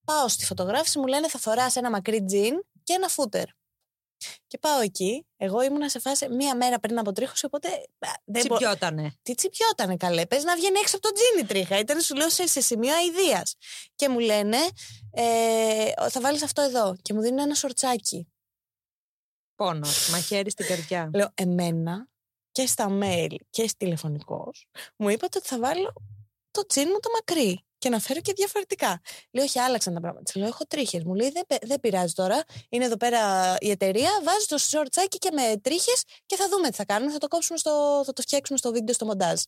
Πάω 0.06 0.28
στη 0.28 0.46
φωτογράφηση, 0.46 1.00
μου 1.00 1.08
λένε 1.08 1.30
θα 1.30 1.40
φοράς 1.40 1.76
ένα 1.76 1.90
μακρύ 1.90 2.24
τζιν 2.26 2.54
και 2.84 2.94
ένα 2.94 3.08
φούτερ. 3.08 3.46
Και 4.48 4.58
πάω 4.58 4.80
εκεί. 4.80 5.28
Εγώ 5.38 5.62
ήμουνα 5.62 5.90
σε 5.90 6.00
φάση 6.00 6.30
μία 6.30 6.56
μέρα 6.56 6.80
πριν 6.80 7.00
από 7.00 7.12
τρίχωση, 7.12 7.46
οπότε. 7.46 7.68
α, 8.00 8.10
Δεν 8.26 8.46
μπο- 8.48 8.56
Τσιπιότανε. 8.56 9.14
Τι 9.22 9.36
τσιπιότανε 9.36 9.98
καλέ. 9.98 10.26
Πες 10.26 10.44
να 10.44 10.56
βγαίνει 10.56 10.80
έξω 10.80 10.96
από 10.98 11.08
το 11.08 11.14
τζίνι 11.14 11.42
η 11.42 11.46
τρίχα. 11.46 11.80
Ήταν 11.80 12.02
σου 12.02 12.16
λέω 12.16 12.30
σε, 12.30 12.48
σε 12.48 12.62
σημείο 12.62 12.94
αηδίας. 12.96 13.56
Και 13.96 14.10
μου 14.10 14.20
λένε, 14.20 14.58
ε, 15.12 15.92
θα 16.10 16.22
βάλεις 16.22 16.44
αυτό 16.44 16.62
εδώ. 16.62 16.96
Και 17.02 17.14
μου 17.14 17.22
δίνουν 17.22 17.40
ένα 17.40 17.56
σορτσάκι. 17.56 18.28
Πόνος. 19.56 20.10
Μαχαίρι 20.10 20.52
στην 20.52 20.66
καρδιά. 20.68 21.10
Λέω, 21.14 21.30
εμένα 21.34 22.08
και 22.52 22.66
στα 22.68 22.88
mail 23.02 23.36
και 23.50 23.70
τηλεφωνικός 23.78 24.68
μου 24.96 25.10
είπατε 25.10 25.38
ότι 25.38 25.48
θα 25.48 25.60
βάλω 25.60 25.94
το 26.52 26.66
τζιν 26.66 26.88
μου 26.92 27.00
το 27.00 27.10
μακρύ 27.14 27.66
και 27.78 27.90
να 27.90 28.00
φέρω 28.00 28.22
και 28.22 28.34
διαφορετικά. 28.36 29.02
Λέω, 29.32 29.44
όχι, 29.44 29.60
άλλαξαν 29.60 29.94
τα 29.94 30.00
πράγματα. 30.00 30.24
Της 30.26 30.36
Λέω, 30.36 30.48
έχω 30.48 30.66
τρίχες. 30.68 31.04
Μου 31.04 31.14
λέει, 31.14 31.30
δεν, 31.30 31.44
πε- 31.48 31.66
δεν 31.68 31.80
πειράζει 31.80 32.14
τώρα. 32.14 32.44
Είναι 32.70 32.86
εδώ 32.86 32.98
πέρα 32.98 33.56
η 33.60 33.70
εταιρεία. 33.70 34.10
Βάζει 34.24 34.46
το 34.46 34.58
σορτσάκι 34.58 35.18
και 35.18 35.30
με 35.34 35.58
τρίχες 35.62 36.04
και 36.26 36.36
θα 36.36 36.50
δούμε 36.50 36.70
τι 36.70 36.76
θα 36.76 36.86
κάνουμε. 36.86 37.12
Θα 37.12 37.18
το 37.18 37.28
κόψουμε 37.28 37.58
στο, 37.58 38.02
θα 38.06 38.14
το 38.14 38.22
φτιάξουμε 38.22 38.58
στο 38.58 38.72
βίντεο 38.72 38.94
στο 38.94 39.06
μοντάζ. 39.06 39.42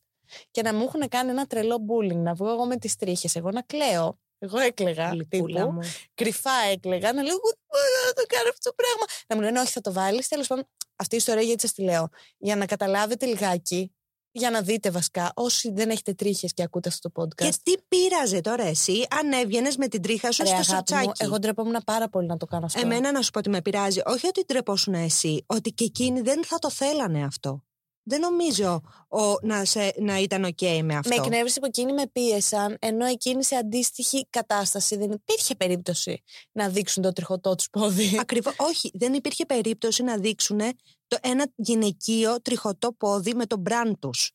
Και 0.51 0.61
να 0.61 0.73
μου 0.73 0.83
έχουν 0.83 1.07
κάνει 1.07 1.29
ένα 1.29 1.45
τρελό 1.45 1.77
bullying, 1.89 2.15
να 2.15 2.33
βγω 2.33 2.49
εγώ 2.49 2.65
με 2.65 2.77
τις 2.77 2.95
τρίχες. 2.95 3.35
Εγώ 3.35 3.49
να 3.51 3.61
κλαίω. 3.61 4.19
Εγώ 4.41 4.59
έκλαιγα. 4.59 5.09
Γλυκούλα 5.09 5.59
τύπου. 5.61 5.71
μου. 5.71 5.79
Κρυφά 6.13 6.51
έκλαιγα. 6.71 7.13
Να 7.13 7.21
λέω, 7.21 7.31
«Εγώ 7.31 7.41
δεν 7.49 7.59
μπορώ 7.69 8.05
να 8.07 8.13
το 8.13 8.23
κάνω 8.27 8.49
αυτό 8.49 8.69
το 8.69 8.75
πράγμα. 8.75 9.05
Να 9.27 9.35
μου 9.35 9.41
λένε, 9.41 9.59
όχι, 9.59 9.71
θα 9.71 9.81
το 9.81 9.93
βάλεις. 9.93 10.27
Τέλος 10.27 10.47
πάντων, 10.47 10.67
αυτή 10.95 11.15
η 11.15 11.17
ιστορία 11.17 11.41
γιατί 11.41 11.61
σας 11.61 11.73
τη 11.73 11.81
λέω. 11.81 12.09
Για 12.37 12.55
να 12.55 12.65
καταλάβετε 12.65 13.25
λιγάκι, 13.25 13.93
για 14.31 14.49
να 14.49 14.61
δείτε 14.61 14.91
βασικά, 14.91 15.31
όσοι 15.35 15.71
δεν 15.71 15.89
έχετε 15.89 16.13
τρίχες 16.13 16.53
και 16.53 16.63
ακούτε 16.63 16.89
αυτό 16.89 17.09
το 17.11 17.21
podcast. 17.21 17.35
Και 17.35 17.53
τι 17.63 17.73
πείραζε 17.87 18.41
τώρα 18.41 18.63
εσύ, 18.63 19.05
αν 19.19 19.31
έβγαινες 19.31 19.77
με 19.77 19.87
την 19.87 20.01
τρίχα 20.01 20.31
σου 20.31 20.43
Ρε, 20.43 20.47
στο 20.47 20.55
αγάπη 20.55 20.93
μου, 20.93 20.99
σορτσάκι. 20.99 21.23
εγώ 21.23 21.39
ντρεπόμουν 21.39 21.81
πάρα 21.85 22.09
πολύ 22.09 22.27
να 22.27 22.37
το 22.37 22.45
κάνω 22.45 22.65
αυτό. 22.65 22.79
Εμένα 22.79 23.11
να 23.11 23.21
σου 23.21 23.31
πω 23.31 23.39
ότι 23.39 23.49
με 23.49 23.61
πειράζει, 23.61 24.01
όχι 24.05 24.27
ότι 24.27 24.43
ντρεπόσουν 24.45 24.93
εσύ, 24.93 25.43
ότι 25.45 25.71
και 25.71 25.83
εκείνοι 25.83 26.21
δεν 26.21 26.45
θα 26.45 26.57
το 26.59 26.69
θέλανε 26.69 27.23
αυτό. 27.23 27.63
Δεν 28.09 28.19
νομίζω 28.19 28.81
ο, 29.07 29.19
να, 29.41 29.65
σε, 29.65 29.93
να 29.97 30.17
ήταν 30.17 30.43
οκ 30.43 30.61
με 30.83 30.95
αυτό. 30.95 31.15
Με 31.15 31.15
εκνεύρισε 31.15 31.59
που 31.59 31.65
εκείνοι 31.65 31.93
με 31.93 32.07
πίεσαν, 32.11 32.77
ενώ 32.79 33.05
εκείνοι 33.05 33.43
σε 33.43 33.55
αντίστοιχη 33.55 34.27
κατάσταση 34.29 34.97
δεν 34.97 35.11
υπήρχε 35.11 35.55
περίπτωση 35.55 36.23
να 36.51 36.69
δείξουν 36.69 37.03
το 37.03 37.13
τριχωτό 37.13 37.55
τους 37.55 37.69
πόδι. 37.69 38.17
Ακριβώς, 38.19 38.53
όχι, 38.57 38.91
δεν 38.93 39.13
υπήρχε 39.13 39.45
περίπτωση 39.45 40.03
να 40.03 40.17
δείξουν 40.17 40.59
το 41.07 41.17
ένα 41.21 41.51
γυναικείο 41.55 42.41
τριχωτό 42.41 42.93
πόδι 42.93 43.33
με 43.33 43.45
τον 43.45 43.59
μπραν 43.59 43.99
τους. 43.99 44.31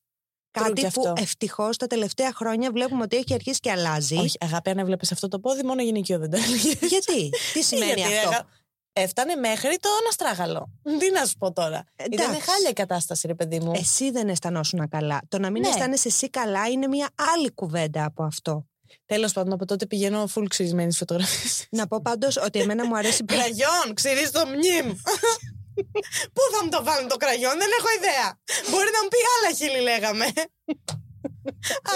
True 0.58 0.62
Κάτι 0.62 0.72
κι 0.72 0.92
που 0.92 1.08
αυτό. 1.08 1.22
ευτυχώς 1.22 1.76
τα 1.76 1.86
τελευταία 1.86 2.32
χρόνια 2.32 2.70
βλέπουμε 2.70 3.02
ότι 3.02 3.16
έχει 3.16 3.34
αρχίσει 3.34 3.60
και 3.60 3.70
αλλάζει. 3.70 4.16
Όχι, 4.16 4.36
αγάπη, 4.40 4.70
αν 4.70 4.78
έβλεπες 4.78 5.12
αυτό 5.12 5.28
το 5.28 5.38
πόδι, 5.40 5.62
μόνο 5.62 5.82
γυναικείο 5.82 6.18
δεν 6.18 6.30
το 6.30 6.36
έλεγες. 6.36 6.78
Γιατί, 6.80 7.30
τι 7.52 7.62
σημαίνει 7.62 8.00
Γιατί, 8.00 8.14
αυτό; 8.14 8.46
Αγα- 8.94 9.06
Έφτανε 9.06 9.34
μέχρι 9.34 9.76
το 9.80 9.88
αναστράγαλο. 10.02 10.70
Τι 11.00 11.10
να 11.10 11.24
σου 11.26 11.36
πω 11.38 11.52
τώρα. 11.52 11.84
Ήταν 12.10 12.30
Εντάξει. 12.30 12.50
χάλια 12.50 12.68
η 12.68 12.72
κατάσταση, 12.72 13.26
ρε 13.26 13.34
παιδί 13.34 13.60
μου. 13.60 13.72
Εσύ 13.74 14.10
δεν 14.10 14.28
αισθανόσουν 14.28 14.88
καλά. 14.88 15.20
Το 15.28 15.38
να 15.38 15.50
μην 15.50 15.62
Ναι. 15.62 15.68
αισθάνεσαι 15.68 16.08
εσύ 16.08 16.30
καλά 16.30 16.66
είναι 16.68 16.86
μια 16.86 17.08
άλλη 17.34 17.50
κουβέντα 17.52 18.04
από 18.04 18.22
αυτό. 18.24 18.66
Τέλος 19.06 19.32
πάντων, 19.32 19.52
από 19.52 19.64
τότε 19.66 19.86
πηγαίνω 19.86 20.28
full 20.34 20.44
ξυρισμένης 20.48 20.96
φωτογραφίε. 20.96 21.50
Να 21.70 21.86
πω 21.86 22.00
πάντως 22.02 22.36
ότι 22.36 22.58
εμένα 22.60 22.86
μου 22.86 22.96
αρέσει. 22.96 23.24
Κραγιόν, 23.32 23.94
ξυρίζει 23.94 24.30
το 24.30 24.46
μνήμ. 24.46 24.92
Πού 26.34 26.42
θα 26.52 26.64
μου 26.64 26.70
το 26.70 26.84
βάλουν 26.84 27.08
το 27.08 27.16
κραγιόν, 27.16 27.58
δεν 27.58 27.68
έχω 27.78 27.88
ιδέα. 27.98 28.38
Μπορεί 28.70 28.88
να 28.92 29.02
μου 29.02 29.08
πει 29.08 29.16
άλλα 29.36 29.56
χείλη, 29.56 29.80
λέγαμε. 29.82 30.24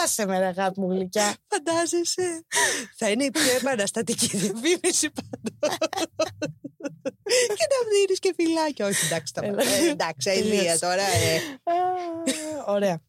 Άσε 0.05 0.27
με, 0.27 0.39
ρε 0.39 0.47
αγάπη 0.47 0.81
μου 0.81 0.91
γλυκιά. 0.93 1.35
Φαντάζεσαι. 1.49 2.45
Θα 2.97 3.11
είναι 3.11 3.25
η 3.25 3.31
πιο 3.31 3.53
επαναστατική 3.61 4.27
διαφήμιση 4.37 5.11
πάντω. 5.11 5.77
και 7.57 7.67
να 7.71 7.91
δίνεις 7.91 8.19
και 8.19 8.33
φυλάκια. 8.37 8.87
Όχι, 8.87 9.07
εντάξει, 9.07 9.35
τα 9.35 9.45
Έλα. 9.45 9.63
ε, 9.63 9.89
Εντάξει, 9.91 10.31
αηδία 10.31 10.51
Τελείωσε. 10.59 10.79
τώρα. 10.79 11.03
ε. 11.03 11.37
Α, 11.37 12.73
Ωραία. 12.73 13.03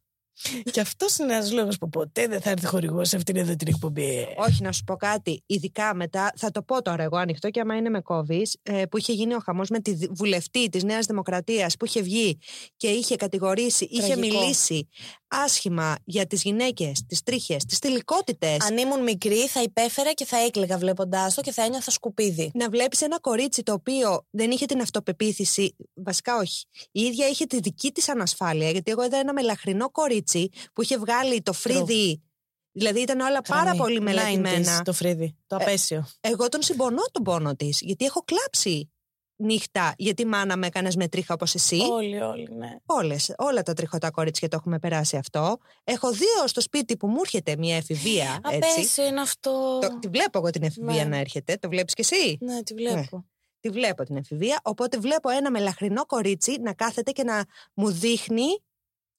Και 0.71 0.80
αυτός 0.80 1.17
είναι 1.17 1.34
ένας 1.34 1.52
λόγος 1.52 1.78
που 1.78 1.89
ποτέ 1.89 2.28
δεν 2.28 2.41
θα 2.41 2.49
έρθει 2.49 2.65
χορηγός 2.65 3.10
σε 3.10 3.15
αυτήν 3.15 3.36
εδώ 3.36 3.56
την 3.56 3.67
εκπομπή. 3.67 4.28
Όχι, 4.38 4.63
να 4.63 4.71
σου 4.71 4.84
πω 4.84 4.95
κάτι. 4.95 5.43
Ειδικά 5.45 5.95
μετά, 5.95 6.34
θα 6.36 6.52
το 6.52 6.62
πω 6.62 6.82
τώρα 6.82 7.04
εγώ 7.04 7.17
ανοιχτό 7.17 7.49
και 7.49 7.60
άμα 7.60 7.75
είναι 7.75 7.89
με 7.89 8.02
κόβεις, 8.02 8.58
που 8.89 8.97
είχε 8.97 9.13
γίνει 9.13 9.34
ο 9.34 9.39
χαμός 9.45 9.69
με 9.69 9.80
τη 9.80 9.93
δη- 9.93 10.10
βουλευτή 10.12 10.69
της 10.69 10.84
Νέας 10.84 11.06
Δημοκρατίας 11.06 11.78
που 11.78 11.86
είχε 11.86 12.02
βγει 12.02 12.38
και 12.78 12.88
είχε 12.88 13.15
κατηγορήσει, 13.15 13.88
είχε 13.91 14.08
Τραγικό. 14.13 14.39
μιλήσει 14.39 14.88
άσχημα 15.28 15.95
για 16.06 16.28
τις 16.28 16.41
γυναίκες, 16.41 17.04
τις 17.08 17.23
τρίχες, 17.23 17.65
τις 17.65 17.80
τελικότητες. 17.80 18.58
Αν 18.62 18.78
ήμουν 18.78 19.04
μικρή, 19.04 19.47
θα 19.47 19.62
υπέφερα 19.62 20.13
και 20.13 20.25
θα 20.25 20.38
έκλαιγα 20.38 20.78
βλέποντάς 20.78 21.34
το 21.34 21.41
και 21.41 21.52
θα 21.52 21.63
ένιωθα 21.63 21.91
σκουπίδι. 21.91 22.52
να 22.54 22.69
βλέπεις 22.69 23.02
ένα 23.02 23.19
κορίτσι 23.19 23.63
το 23.63 23.73
οποίο 23.73 24.25
δεν 24.30 24.52
είχε 24.52 24.65
την 24.65 24.82
αυτοπεποίθηση. 24.82 25.75
Βασικά, 25.93 26.38
όχι. 26.38 26.65
Η 26.91 27.02
ίδια 27.02 27.28
είχε 27.28 27.45
τη 27.45 27.60
δική 27.60 27.91
της 27.91 28.10
ανασφάλεια. 28.10 28.69
Γιατί 28.69 28.91
εγώ 28.91 29.04
είδα 29.06 29.17
ένα 29.17 29.34
μελαχρινό 29.34 29.89
κορίτσι 29.91 30.29
που 30.74 30.82
είχε 30.82 30.98
βγάλει 30.98 31.42
το 31.42 31.54
φρύδι. 31.54 32.24
Δηλαδή 32.72 33.00
ήταν 33.02 33.20
όλα 33.20 33.42
πάρα 33.42 33.62
Γραμμή. 33.62 33.78
πολύ 33.80 33.98
90s, 34.00 34.04
μελετημένα. 34.04 34.82
Το 34.82 34.94
φρύδι. 34.94 35.36
Το 35.48 35.56
Ε, 35.60 35.63
απέσιο. 35.63 36.06
Εγώ 36.20 36.50
τον 36.50 36.62
συμπονώ 36.62 37.02
τον 37.12 37.24
πόνο 37.24 37.56
της. 37.56 37.80
Γιατί 37.82 38.06
έχω 38.06 38.22
κλάψει 38.26 38.92
νύχτα 39.36 39.94
γιατί 39.98 40.26
μάνα 40.26 40.58
με 40.58 40.68
έκανες 40.68 40.96
με 40.96 41.08
τρίχα 41.08 41.34
όπως 41.34 41.54
εσύ. 41.56 41.76
Όλοι, 41.92 42.22
όλοι, 42.22 42.48
ναι. 42.58 42.76
Όλες, 42.86 43.34
όλα 43.38 43.62
τα 43.63 43.74
τριχωτά 43.74 44.12
κορίτσια 44.12 44.48
το 44.48 44.56
έχουμε 44.60 44.80
περάσει 44.80 45.18
αυτό. 45.18 45.58
Έχω 45.84 46.12
δύο 46.12 46.46
στο 46.48 46.62
σπίτι 46.62 46.98
που 46.98 47.08
μου 47.08 47.20
έρχεται 47.20 47.56
μια 47.58 47.76
εφηβεία. 47.76 48.39
Έτσι. 48.52 48.70
Απέσιο 48.72 49.06
είναι 49.06 49.22
αυτό. 49.22 49.80
Το, 49.82 50.00
τη 50.00 50.08
βλέπω 50.08 50.38
εγώ 50.38 50.50
την 50.50 50.63
εφηβεία 50.63 51.04
Ναι. 51.04 51.10
να 51.10 51.18
έρχεται. 51.18 51.56
Το 51.58 51.70
βλέπεις 51.70 51.94
κι 51.94 52.02
εσύ; 52.02 52.38
Ναι, 52.39 52.63
τη 52.63 52.74
βλέπω. 52.74 53.26
Τη 53.60 53.70
βλέπω 53.70 54.04
την 54.04 54.15
εφηβεία. 54.18 54.60
Οπότε 54.63 54.98
βλέπω 54.98 55.30
ένα 55.30 55.52
μελαχρινό 55.52 56.06
κορίτσι 56.06 56.58
να 56.62 56.74
κάθεται 56.74 57.12
και 57.12 57.24
να 57.24 57.46
μου 57.74 57.92
δείχνει 57.92 58.63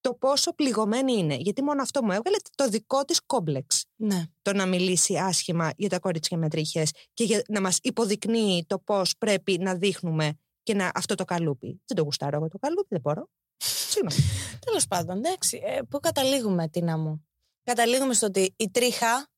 το 0.00 0.14
πόσο 0.14 0.54
πληγωμένη 0.54 1.12
είναι. 1.12 1.34
Γιατί 1.34 1.62
μόνο 1.62 1.82
αυτό 1.82 2.02
μου 2.02 2.12
έβγαλε 2.12 2.36
το 2.54 2.68
δικό 2.68 3.04
της 3.04 3.20
κόμπλεξ. 3.26 3.84
Ναι. 3.96 4.24
Το 4.42 4.52
να 4.52 4.66
μιλήσει 4.66 5.16
άσχημα 5.16 5.72
για 5.76 5.88
τα 5.88 5.98
κορίτσια 5.98 6.38
με 6.38 6.48
τρίχε 6.48 6.86
και 7.14 7.24
για, 7.24 7.42
να 7.48 7.60
μας 7.60 7.78
υποδεικνύει 7.82 8.64
το 8.66 8.78
πώς 8.78 9.16
πρέπει 9.18 9.58
να 9.58 9.74
δείχνουμε 9.74 10.38
και 10.62 10.74
να, 10.74 10.90
αυτό 10.94 11.14
το 11.14 11.24
καλούπι. 11.24 11.82
Δεν 11.86 11.96
το 11.96 12.02
γουστάρω 12.02 12.36
εγώ 12.36 12.48
το 12.48 12.58
καλούπι, 12.58 12.86
δεν 12.88 13.00
μπορώ. 13.00 13.28
Συγγνώμη. 13.56 14.22
Τέλος 14.66 14.86
πάντων, 14.86 15.16
εντάξει. 15.16 15.60
Ε, 15.64 15.82
πού 15.82 16.00
καταλήγουμε, 16.00 16.68
Τίνα 16.68 16.98
μου; 16.98 17.24
Καταλήγουμε 17.62 18.14
στο 18.14 18.26
ότι 18.26 18.54
η 18.56 18.70
τρίχα 18.70 19.28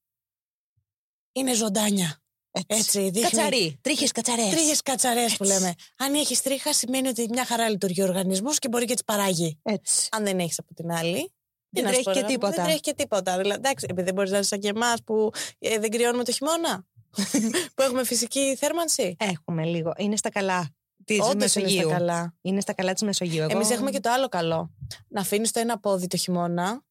είναι 1.33 1.55
ζωντάνια. 1.55 2.22
Έτσι, 2.67 3.01
δείχνει. 3.01 3.21
Κατσαρί. 3.21 3.79
Τρίχες 3.81 4.13
κατσαρές. 4.13 4.51
Τρίχες 4.51 4.83
κατσαρές 4.83 5.37
που 5.37 5.45
λέμε. 5.45 5.75
Αν 5.97 6.15
έχεις 6.15 6.43
τρίχα, 6.43 6.73
σημαίνει 6.73 7.09
ότι 7.09 7.27
μια 7.31 7.45
χαρά 7.45 7.69
λειτουργεί 7.69 8.03
ο 8.03 8.05
οργανισμός 8.05 8.59
και 8.59 8.69
μπορεί 8.69 8.85
και 8.85 8.95
τι 8.95 9.05
παράγει. 9.05 9.59
Έτσι. 9.63 10.09
Αν 10.11 10.25
δεν 10.25 10.39
έχεις 10.39 10.59
από 10.59 10.75
την 10.75 10.93
άλλη. 10.93 11.33
τι 11.71 11.81
Δεν 11.81 11.85
να 11.85 11.93
σου 11.93 12.03
τρέχει 12.03 12.05
πω, 12.05 12.13
και 12.13 12.21
ρε, 12.21 12.27
τίποτα. 12.27 12.55
Δεν 12.55 12.65
τρέχει 12.65 12.81
και 12.81 12.95
τίποτα. 12.95 13.39
Δηλαδή, 13.39 13.59
εντάξει, 13.59 13.87
επειδή 13.89 14.05
δεν 14.05 14.15
μπορείς 14.15 14.31
να 14.31 14.39
είσαι 14.39 14.49
σαν 14.49 14.59
και 14.59 14.69
εμάς 14.69 15.03
που 15.05 15.31
ε, 15.59 15.79
δεν 15.79 15.91
κρυώνουμε 15.91 16.25
το 16.25 16.33
χειμώνα. 16.33 16.87
που 17.75 17.83
έχουμε 17.83 18.05
φυσική 18.05 18.57
θέρμανση. 18.59 19.17
Έχουμε 19.19 19.65
λίγο. 19.65 19.93
Είναι 19.97 20.17
στα 20.17 20.31
καλά 20.31 20.75
της 21.05 21.21
Όντως 21.21 21.55
είναι 21.55 21.65
Μεσογείου. 21.65 21.89
στα 21.89 21.99
καλά. 21.99 22.35
Είναι 22.41 22.61
στα 22.61 22.73
καλά 22.73 22.93
της 22.93 23.03
Μεσογείου. 23.03 23.43
Εγώ... 23.43 23.51
Εμείς 23.51 23.71
έχουμε 23.71 23.91
και 23.91 24.01
το 24.01 24.11
άλλο 24.11 24.29
καλό. 24.29 24.71
Να 25.09 25.21
αφήνεις 25.21 25.51
το 25.51 25.61
ένα 25.61 25.79
πόδι 25.79 26.07
το 26.07 26.17
χειμώνα 26.17 26.83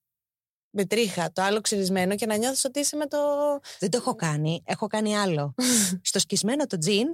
με 0.71 0.85
τρίχα, 0.85 1.31
το 1.33 1.41
άλλο 1.41 1.61
ξυρισμένο 1.61 2.15
και 2.15 2.25
να 2.25 2.35
νιώθεις 2.35 2.65
ότι 2.65 2.79
είσαι 2.79 2.95
με 2.95 3.05
το. 3.07 3.17
Δεν 3.79 3.89
το 3.89 3.97
έχω 3.97 4.15
κάνει. 4.15 4.63
Έχω 4.65 4.87
κάνει 4.87 5.17
άλλο. 5.17 5.55
Στο 6.09 6.19
σκισμένο 6.19 6.65
το 6.67 6.77
τζιν. 6.77 7.07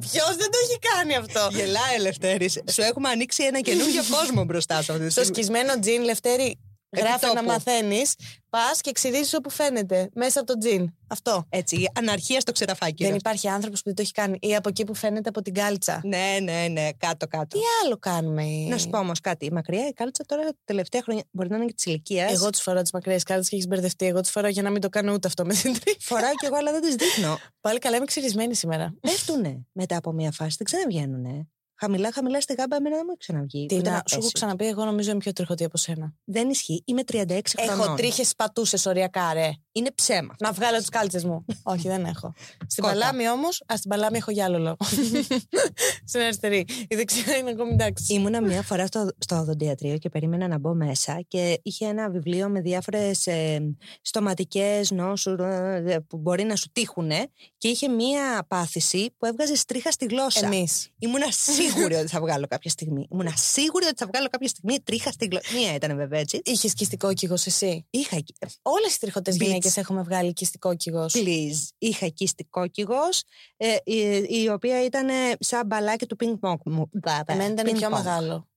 Ποιος 0.00 0.36
δεν 0.36 0.50
το 0.50 0.58
έχει 0.64 0.78
κάνει 0.94 1.14
αυτό; 1.16 1.48
Γελάει 1.50 1.94
Ελευθέρης. 1.94 2.62
Σου 2.70 2.82
έχουμε 2.82 3.08
ανοίξει 3.08 3.44
ένα 3.44 3.60
καινούργιο 3.60 4.02
κόσμο 4.18 4.44
μπροστά 4.44 4.82
σου 4.82 4.92
αυτή 4.92 5.04
τη 5.04 5.10
Στο 5.12 5.24
στιγμή. 5.24 5.42
σκισμένο 5.42 5.78
τζιν, 5.80 6.02
Λευτέρη, 6.02 6.58
γράφει 6.96 7.26
να 7.26 7.32
τόπου. 7.32 7.46
μαθαίνεις. 7.46 8.14
Πας 8.50 8.80
και 8.80 8.92
ξυρίζει 8.92 9.36
όπου 9.36 9.50
φαίνεται. 9.50 10.10
Μέσα 10.14 10.40
από 10.40 10.52
το 10.52 10.58
τζιν. 10.58 10.94
Αυτό. 11.06 11.46
Έτσι, 11.48 11.76
η 11.76 11.88
αναρχία 11.98 12.40
στο 12.40 12.52
ξεραφάκι. 12.52 13.04
Δεν 13.04 13.14
υπάρχει 13.14 13.48
άνθρωπος 13.48 13.78
που 13.78 13.84
δεν 13.84 13.94
το 13.94 14.02
έχει 14.02 14.12
κάνει. 14.12 14.38
Ή 14.40 14.54
από 14.54 14.68
εκεί 14.68 14.84
που 14.84 14.94
φαίνεται 14.94 15.28
από 15.28 15.42
την 15.42 15.54
κάλτσα. 15.54 16.00
Ναι, 16.04 16.38
ναι, 16.42 16.66
ναι, 16.70 16.88
κάτω, 16.96 17.26
κάτω. 17.26 17.58
Τι 17.58 17.64
άλλο 17.84 17.96
κάνουμε; 17.96 18.42
Να 18.68 18.78
σου 18.78 18.88
πω 18.88 18.98
όμως 18.98 19.20
κάτι. 19.20 19.46
Η 19.46 19.50
μακριά 19.50 19.88
η 19.88 19.92
κάλτσα 19.92 20.24
τώρα 20.26 20.42
τα 20.42 20.56
τελευταία 20.64 21.02
χρόνια 21.02 21.24
μπορεί 21.30 21.48
να 21.48 21.56
είναι 21.56 21.64
και 21.64 21.72
της 21.72 21.84
ηλικίας. 21.84 22.32
Εγώ 22.32 22.50
του 22.50 22.58
φοράω 22.58 22.82
τις 22.82 22.92
μακριές 22.92 23.22
κάλτσες 23.22 23.48
και 23.48 23.54
έχεις 23.54 23.68
μπερδευτεί. 23.68 24.06
Εγώ 24.06 24.20
τι 24.20 24.30
φοράω 24.30 24.50
για 24.50 24.62
να 24.62 24.70
μην 24.70 24.80
το 24.80 24.88
κάνω 24.88 25.12
ούτε 25.12 25.28
αυτό 25.28 25.44
με 25.44 25.54
την 25.54 25.80
τρίχα. 25.80 25.98
Φοράω 26.00 26.34
κι 26.34 26.46
εγώ, 26.46 26.56
αλλά 26.56 26.72
δεν 26.72 26.80
τις 26.80 26.94
δείχνω. 26.94 27.38
Πάλι 27.60 27.78
καλά, 27.78 27.96
είμαι 27.96 28.04
ξυρισμένη 28.04 28.54
σήμερα. 28.54 28.94
Πέφτουνε 29.00 29.66
μετά 29.72 29.96
από 29.96 30.12
μία 30.12 30.32
φάση, 30.32 30.54
δεν 30.56 30.66
ξαναβγαίνουνε. 30.66 31.48
Χαμηλά, 31.80 32.12
χαμηλά 32.12 32.40
στη 32.40 32.54
γάμπα, 32.54 32.76
εμένα 32.76 32.94
δεν 32.96 33.04
μου 33.06 33.10
έχει 33.10 33.18
ξαναβγεί. 33.18 33.66
Τι 33.66 33.74
ούτε 33.74 33.90
να, 33.90 33.96
να 33.96 33.98
σου 34.06 34.14
έχω 34.14 34.20
πέσει. 34.20 34.32
ξαναπεί, 34.32 34.66
εγώ 34.66 34.84
νομίζω 34.84 35.10
είμαι 35.10 35.18
πιο 35.18 35.32
τριχωτή 35.32 35.64
από 35.64 35.76
σένα. 35.76 36.14
Δεν 36.24 36.50
ισχύει. 36.50 36.82
Είμαι 36.86 37.02
36 37.12 37.16
χρονών. 37.58 37.84
Έχω 37.84 37.94
τρίχες 37.94 38.34
πατούσες 38.36 38.86
οριακά, 38.86 39.32
ρε. 39.32 39.50
είναι 39.72 39.90
ψέμα. 39.94 40.34
Να 40.38 40.52
βγάλω 40.52 40.78
τις 40.78 40.88
κάλτσες 40.88 41.24
μου. 41.24 41.44
Όχι, 41.62 41.88
δεν 41.88 42.04
έχω. 42.04 42.32
Στην 42.66 42.82
Κότα. 42.82 42.94
παλάμη 42.94 43.30
όμως, 43.30 43.62
α 43.66 43.76
στην 43.76 43.90
παλάμη 43.90 44.16
έχω 44.16 44.30
για 44.30 44.44
άλλο 44.44 44.58
λόγο. 44.58 44.76
Στην 46.08 46.20
αριστερή. 46.20 46.66
Η 46.88 46.96
δεξιά 46.96 47.36
είναι 47.36 47.50
ακόμη 47.50 47.72
εντάξει. 47.72 48.14
Ήμουνα 48.14 48.40
μια 48.40 48.62
φορά 48.62 48.86
στο, 48.86 49.08
στο 49.18 49.36
οδοντιατρίο 49.36 49.98
και 49.98 50.08
περίμενα 50.08 50.48
να 50.48 50.58
μπω 50.58 50.74
μέσα 50.74 51.20
και 51.28 51.60
είχε 51.62 51.86
ένα 51.86 52.10
βιβλίο 52.10 52.48
με 52.48 52.60
διάφορες 52.60 53.26
ε, 53.26 53.74
στοματικές 54.00 54.90
νόσους 54.90 55.38
ε, 55.38 56.04
που 56.08 56.16
μπορεί 56.16 56.44
να 56.44 56.56
σου 56.56 56.68
τύχουν 56.72 57.10
και 57.58 57.68
είχε 57.68 57.88
μια 57.88 58.44
πάθηση 58.48 59.14
που 59.18 59.26
έβγαζε 59.26 59.54
στρίχα 59.54 59.90
στη 59.90 60.04
γλώσσα. 60.04 60.46
Εμείς. 60.46 60.88
Ήμουνα 60.98 61.26
σίγουρη 61.30 61.67
ότι 62.00 62.06
θα 62.06 62.20
βγάλω 62.20 62.46
κάποια 62.46 62.70
στιγμή. 62.70 63.08
Ήμουνα 63.12 63.32
σίγουρη 63.36 63.84
ότι 63.86 63.96
θα 63.96 64.06
βγάλω 64.06 64.28
κάποια 64.28 64.48
στιγμή 64.48 64.80
τρίχα 64.80 65.10
στη 65.10 65.26
γλώσσα. 65.26 65.54
Μία 65.54 65.74
ήταν 65.74 65.96
βέβαια 65.96 66.20
έτσι. 66.20 66.40
Είχες 66.44 66.72
κυστικό 66.74 67.12
κύγο 67.14 67.34
εσύ; 67.44 67.86
Είχα 67.90 68.16
εκεί. 68.16 68.34
Όλες 68.62 68.94
οι 68.94 68.98
τριχωτές 68.98 69.34
Beats. 69.36 69.40
γυναίκες 69.46 69.76
έχουμε 69.76 70.02
βγάλει 70.02 70.32
κυστικό 70.32 70.74
κύγο. 70.76 71.06
Please. 71.12 71.68
Είχα 71.78 72.06
εκεί 72.06 72.26
στη 72.26 72.44
κόκκιγος, 72.44 73.22
ε, 73.56 73.76
η, 73.84 74.26
η 74.42 74.48
οποία 74.48 74.84
ήταν 74.84 75.08
σαν 75.38 75.66
μπαλάκι 75.66 76.06
του 76.06 76.16
ping 76.20 76.48
pong 76.48 76.56
μου. 76.64 76.90
Εμένα 77.26 77.52
ήταν 77.52 77.66
Ping 77.68 77.76
πιο 77.78 77.88
pong. 77.88 77.92
μεγάλο. 77.92 78.48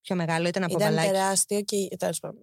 Πιο 0.00 0.16
μεγάλο 0.16 0.48
ήταν 0.48 0.62
από 0.64 0.72
Ήταν 0.76 0.88
μπαλάκι. 0.88 1.12
τεράστιο 1.12 1.60
και. 1.62 1.88
τέλος 1.98 2.20
πάντων. 2.20 2.40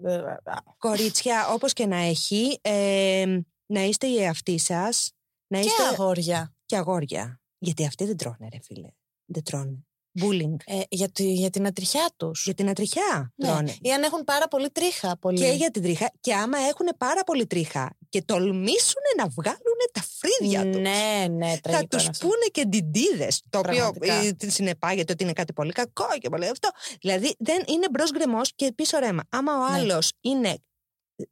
Κορίτσια, 0.77 1.47
όπως 1.49 1.73
και 1.73 1.85
να 1.85 1.97
έχει, 1.97 2.59
ε, 2.61 3.25
να 3.65 3.81
είστε 3.83 4.07
οι 4.07 4.21
εαυτοί 4.23 4.59
σας, 4.59 5.11
να 5.47 5.59
Και 5.59 5.65
είστε 5.67 5.83
αγόρια. 5.83 6.55
και 6.65 6.75
αγόρια. 6.77 7.39
Γιατί 7.57 7.85
αυτοί 7.85 8.05
δεν 8.05 8.17
τρώνε, 8.17 8.47
ρε 8.51 8.59
φίλε. 8.63 8.88
Δεν 9.25 9.43
τρώνε. 9.43 9.85
Bullying. 10.21 10.56
Ε, 10.65 10.80
για, 10.89 11.10
τη- 11.10 11.34
για 11.34 11.49
την 11.49 11.65
ατριχιά 11.67 12.10
τους. 12.17 12.43
Για 12.43 12.54
την 12.54 12.69
ατριχιά 12.69 13.34
τρώνε. 13.38 13.75
Ή 13.82 13.91
αν 13.93 14.04
έχουν 14.04 14.23
πάρα 14.23 14.47
πολύ 14.47 14.69
τρίχα. 14.69 15.17
Πολύ. 15.17 15.39
Και 15.39 15.47
για 15.47 15.71
την 15.71 15.82
τρίχα. 15.82 16.12
Και 16.21 16.34
άμα 16.34 16.58
έχουν 16.58 16.88
πάρα 16.97 17.23
πολύ 17.23 17.45
τρίχα 17.47 17.95
και 18.10 18.21
τολμήσουν 18.21 19.01
να 19.17 19.28
βγάλουν 19.28 19.80
τα 19.91 20.01
φρύδια 20.17 20.62
τους. 20.71 20.82
Ναι, 20.82 21.25
ναι, 21.32 21.49
Θα 21.54 21.60
τραγικό 21.62 21.88
τους 21.88 22.01
είναι 22.01 22.10
αυτό. 22.12 22.28
πούνε 22.28 22.45
και 22.51 22.65
ντιντίδε. 22.65 23.28
Το 23.49 23.60
οποίο 23.60 23.75
Πραγματικά. 23.75 24.13
ε, 24.45 24.49
συνεπάγεται 24.49 25.12
ότι 25.13 25.23
είναι 25.23 25.34
κάτι 25.34 25.54
πολύ 25.54 25.71
κακό 25.71 26.08
και 26.19 26.30
πολύ 26.30 26.47
αυτό. 26.47 26.69
Δηλαδή 27.01 27.36
δεν 27.39 27.63
είναι 27.67 27.88
μπρος 27.91 28.12
γκρεμός 28.12 28.51
και 28.56 28.71
πίσω 28.75 28.97
ρέμα. 28.99 29.23
Άμα 29.30 29.54
ο 29.54 29.69
Ναι. 29.69 29.75
άλλος 29.78 30.12
είναι 30.21 30.58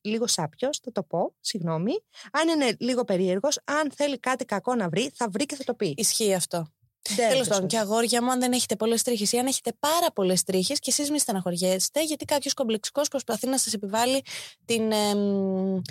λίγο 0.02 0.28
σάπιος, 0.28 0.80
θα 0.84 0.92
το 0.92 1.04
πω, 1.04 1.36
συγγνώμη. 1.40 1.92
Αν 2.32 2.48
είναι 2.48 2.76
λίγο 2.80 3.04
περίεργος, 3.04 3.60
αν 3.64 3.92
θέλει 3.96 4.20
κάτι 4.20 4.46
κακό 4.46 4.76
να 4.76 4.90
βρει, 4.90 5.12
θα 5.16 5.30
βρει 5.30 5.46
και 5.46 5.56
θα 5.56 5.64
το 5.64 5.74
πει. 5.74 5.94
Ισχύει 5.98 6.34
αυτό. 6.34 6.68
Δεν 7.10 7.16
Τέλος 7.18 7.32
πάντων, 7.32 7.46
προσφέρει. 7.48 7.68
και 7.68 7.78
αγόρια 7.78 8.24
μου, 8.24 8.32
αν 8.32 8.40
δεν 8.40 8.52
έχετε 8.54 8.76
πολλές 8.76 9.02
τρίχες 9.02 9.32
ή 9.32 9.38
αν 9.38 9.46
έχετε 9.48 9.72
πάρα 9.80 10.12
πολλές 10.14 10.44
τρίχες 10.44 10.80
και 10.80 10.90
εσείς 10.92 11.12
μη 11.12 11.20
στεναχωριέστε, 11.20 12.04
γιατί 12.04 12.26
κάποιος 12.26 12.54
κομπλεξικός 12.54 13.08
προσπαθεί 13.08 13.48
να 13.48 13.58
σας 13.58 13.74
επιβάλλει 13.74 14.22
την, 14.66 14.92
εμ, 14.92 15.82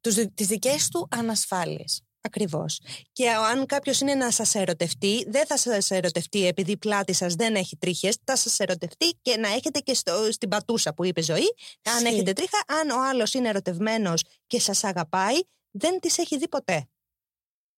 τους, 0.00 0.14
δι- 0.14 0.34
τις 0.34 0.46
δικές 0.46 0.88
του 0.88 1.08
ανασφάλειες. 1.10 2.02
Ακριβώς. 2.24 2.80
Και 3.12 3.30
αν 3.30 3.66
κάποιος 3.66 4.00
είναι 4.00 4.14
να 4.14 4.30
σας 4.30 4.54
ερωτευτεί, 4.54 5.24
δεν 5.28 5.46
θα 5.46 5.56
σας 5.56 5.90
ερωτευτεί 5.90 6.46
επειδή 6.46 6.70
η 6.70 6.76
πλάτη 6.76 7.12
σας 7.12 7.34
δεν 7.34 7.54
έχει 7.54 7.76
τρίχες, 7.76 8.16
θα 8.24 8.36
σας 8.36 8.58
ερωτευτεί 8.58 9.18
και 9.22 9.36
να 9.36 9.48
έχετε 9.48 9.78
και 9.78 9.94
στο, 9.94 10.28
στην 10.32 10.48
πατούσα 10.48 10.94
που 10.94 11.04
είπε 11.04 11.22
ζωή. 11.22 11.54
Αν 11.82 11.94
Ισχύει. 11.96 12.14
έχετε 12.14 12.32
τρίχα, 12.32 12.64
αν 12.80 12.90
ο 12.90 13.02
άλλος 13.10 13.34
είναι 13.34 13.48
ερωτευμένος 13.48 14.22
και 14.46 14.60
σας 14.60 14.84
αγαπάει, 14.84 15.34
δεν 15.70 16.00
τις 16.00 16.18
έχει 16.18 16.38
δει 16.38 16.48
ποτέ. 16.48 16.88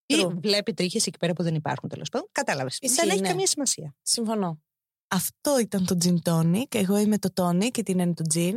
Ή 0.06 0.14
True. 0.20 0.32
βλέπει 0.42 0.74
τρίχες 0.74 1.06
εκεί 1.06 1.18
πέρα 1.18 1.32
που 1.32 1.42
δεν 1.42 1.54
υπάρχουν 1.54 1.88
τέλος 1.88 2.08
πάντων. 2.08 2.28
Κατάλαβες. 2.32 2.78
Ισχύει, 2.80 2.96
Δεν 3.00 3.08
έχει 3.10 3.20
ναι. 3.20 3.28
καμία 3.28 3.46
σημασία. 3.46 3.94
Συμφωνώ. 4.02 4.60
Αυτό 5.08 5.58
ήταν 5.58 5.86
το 5.86 5.96
Gin 6.04 6.30
Tonic. 6.30 6.74
Εγώ 6.74 6.98
είμαι 6.98 7.18
το 7.18 7.28
Tonic 7.36 7.70
και 7.70 7.82
την 7.82 7.98
είναι 7.98 8.14
το 8.14 8.24
Gin. 8.34 8.54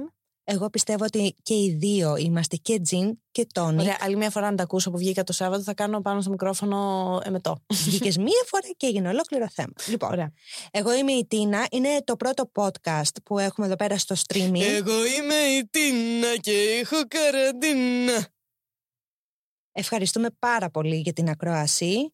Εγώ 0.49 0.69
πιστεύω 0.69 1.03
ότι 1.03 1.35
και 1.43 1.53
οι 1.53 1.75
δύο 1.79 2.15
είμαστε 2.15 2.55
και 2.55 2.79
τζιν 2.79 3.19
και 3.31 3.47
τόνι. 3.53 3.81
Ωραία, 3.81 3.97
άλλη 3.99 4.15
μια 4.15 4.29
φορά 4.29 4.49
να 4.49 4.55
τα 4.55 4.63
ακούσω 4.63 4.91
που 4.91 4.97
βγήκα 4.97 5.23
το 5.23 5.33
Σάββατο, 5.33 5.63
θα 5.63 5.73
κάνω 5.73 6.01
πάνω 6.01 6.21
στο 6.21 6.29
μικρόφωνο 6.29 7.21
εμετό. 7.23 7.63
Βγήκες 7.73 8.17
μία 8.17 8.43
φορά 8.45 8.67
και 8.77 8.87
έγινε 8.87 9.09
ολόκληρο 9.09 9.47
θέμα. 9.51 9.73
Λοιπόν, 9.87 10.11
Ωραία. 10.11 10.31
εγώ 10.71 10.93
είμαι 10.93 11.11
η 11.11 11.25
Τίνα. 11.25 11.67
Είναι 11.71 11.89
το 12.03 12.15
πρώτο 12.15 12.51
podcast 12.53 13.11
που 13.23 13.39
έχουμε 13.39 13.67
εδώ 13.67 13.75
πέρα 13.75 13.97
στο 13.97 14.15
streaming. 14.27 14.61
Εγώ 14.61 15.05
είμαι 15.05 15.35
η 15.57 15.67
Τίνα 15.69 16.37
και 16.39 16.79
έχω 16.81 16.95
καραντίνα. 17.07 18.27
Ευχαριστούμε 19.79 20.27
πάρα 20.39 20.69
πολύ 20.69 20.95
για 20.95 21.13
την 21.13 21.29
ακρόαση. 21.29 22.13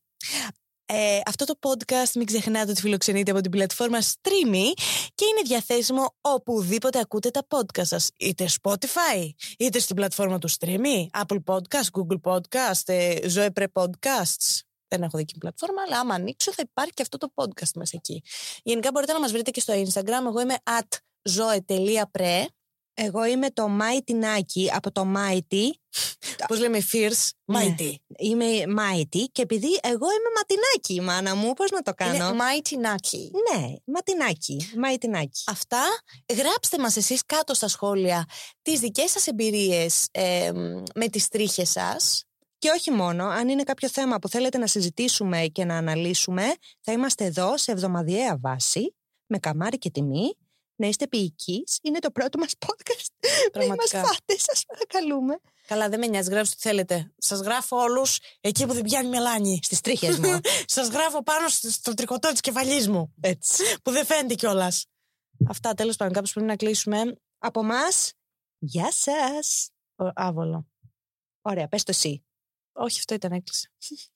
Ε, 0.86 1.20
αυτό 1.26 1.46
το 1.46 1.54
podcast 1.60 2.12
μην 2.16 2.26
ξεχνάτε 2.26 2.72
ότι 2.72 2.82
φιλοξενείται 2.82 3.32
από 3.32 3.42
την 3.42 3.52
πλατφόρμα 3.52 4.00
Streamy 4.02 4.72
και 5.16 5.26
είναι 5.26 5.42
διαθέσιμο 5.44 6.16
οπουδήποτε 6.22 7.00
ακούτε 7.00 7.30
τα 7.30 7.46
podcast 7.48 7.86
σας. 7.86 8.10
Είτε 8.18 8.48
Spotify, 8.62 9.30
είτε 9.60 9.80
στην 9.80 9.96
πλατφόρμα 9.96 10.38
του 10.38 10.50
Streamy, 10.52 11.06
Apple 11.22 11.38
Podcast, 11.46 11.88
Google 11.92 12.20
Podcast, 12.32 12.82
ε, 12.86 13.16
Zoe 13.36 13.50
Pre 13.60 13.66
Podcasts. 13.74 14.60
Δεν 14.88 15.04
έχω 15.04 15.18
δική 15.18 15.34
μου 15.34 15.40
πλατφόρμα, 15.40 15.82
αλλά 15.88 16.00
άμα 16.00 16.14
ανοίξω 16.14 16.54
θα 16.54 16.64
υπάρχει 16.70 16.92
και 16.92 17.02
αυτό 17.02 17.18
το 17.18 17.32
podcast 17.36 17.72
μέσα 17.76 17.92
εκεί. 17.96 18.24
Γενικά 18.64 18.90
μπορείτε 18.94 19.14
να 19.14 19.20
μας 19.20 19.32
βρείτε 19.32 19.52
και 19.52 19.60
στο 19.60 19.74
Instagram. 19.74 20.26
Εγώ 20.28 20.42
είμαι 20.42 20.56
at 20.64 20.98
zoe.pre. 21.30 22.46
Εγώ 22.94 23.26
είμαι 23.26 23.50
το 23.52 23.68
Mighty 23.80 24.12
Naki 24.12 24.68
από 24.74 24.92
το 24.92 25.14
Mighty. 25.16 25.70
Πώς 26.48 26.60
λέμε, 26.60 26.80
Fierce, 26.92 27.30
Ναι. 27.44 27.60
Mighty. 27.60 27.94
Είμαι 28.18 28.46
Mighty 28.78 29.24
και 29.32 29.42
επειδή 29.42 29.80
εγώ 29.84 30.06
είμαι 30.06 30.32
ματινάκι, 30.36 31.02
μάνα 31.02 31.36
μου, 31.36 31.54
πώς 31.54 31.72
να 31.72 31.82
το 31.82 31.94
κάνω; 31.94 32.16
Είναι 32.16 32.26
Mighty 32.28 32.74
Naki. 32.74 33.20
Ναι, 33.32 33.74
ματινάκι. 33.86 34.70
Mighty 34.84 35.16
Naki. 35.16 35.44
Αυτά 35.46 35.82
γράψτε 36.38 36.80
μας 36.80 36.96
εσείς 36.98 37.26
κάτω 37.26 37.54
στα 37.54 37.68
σχόλια 37.68 38.26
τις 38.62 38.80
δικές 38.80 39.12
σας 39.12 39.28
εμπειρίες 39.28 40.08
ε, 40.12 40.52
με 40.96 41.08
τις 41.08 41.28
τρίχες 41.28 41.70
σας. 41.70 42.24
Και 42.58 42.70
όχι 42.70 42.92
μόνο, 42.92 43.26
αν 43.26 43.50
είναι 43.50 43.64
κάποιο 43.64 43.90
θέμα 43.90 44.20
που 44.20 44.30
θέλετε 44.30 44.58
να 44.58 44.68
συζητήσουμε 44.68 45.46
και 45.46 45.66
να 45.66 45.78
αναλύσουμε, 45.78 46.44
θα 46.82 46.92
είμαστε 46.92 47.26
εδώ 47.26 47.58
σε 47.58 47.72
εβδομαδιαία 47.72 48.38
βάση, 48.42 48.96
με 49.26 49.38
καμάρι 49.38 49.78
και 49.78 49.90
τιμή. 49.90 50.38
Να 50.76 50.88
είστε 50.88 51.08
ποιικείς. 51.08 51.80
Είναι 51.82 52.00
το 52.00 52.12
πρώτο 52.12 52.38
μας 52.38 52.54
podcast. 52.66 53.10
Μην 53.22 53.32
μας 53.32 53.50
Πραγματικά. 53.52 54.04
φάτε, 54.04 54.38
σας 54.38 54.64
παρακαλούμε. 54.66 55.40
Καλά, 55.68 55.90
δεν 55.90 56.00
με 56.00 56.08
νοιάζει, 56.08 56.30
γράψτε 56.30 56.56
τι 56.56 56.62
θέλετε. 56.62 57.14
Σας 57.18 57.40
γράφω 57.40 57.78
όλους 57.78 58.20
εκεί 58.42 58.66
που 58.66 58.74
δεν 58.74 58.84
πιάνει 58.84 59.10
μελάνι. 59.10 59.60
Στις 59.64 59.82
τρίχες 59.82 60.20
μου. 60.20 60.40
Σας 60.66 60.88
γράφω 60.88 61.24
πάνω 61.24 61.48
στο, 61.48 61.70
στο 61.70 61.94
τρικοτό 61.94 62.32
της 62.32 62.40
κεφαλής 62.40 62.88
μου. 62.88 63.14
Έτσι. 63.22 63.64
Που 63.84 63.92
δεν 63.92 64.06
φαίνεται 64.06 64.34
κιόλας. 64.34 64.86
Αυτά 65.50 65.74
τέλος 65.74 65.96
πάντων, 65.96 66.14
κάπως 66.14 66.32
πρέπει 66.32 66.48
να 66.48 66.56
κλείσουμε. 66.56 67.16
Από 67.38 67.64
μας, 67.64 68.14
γεια 68.58 68.92
σας. 68.92 69.70
Ο, 69.96 70.06
άβολο. 70.16 70.68
Ωραία, 71.42 71.68
πες 71.68 71.84
το 71.84 71.92
εσύ. 71.96 72.26
Όχι, 72.72 73.00
αυτό 73.00 73.14
ήταν 73.14 73.32
έκλεισε. 73.32 73.72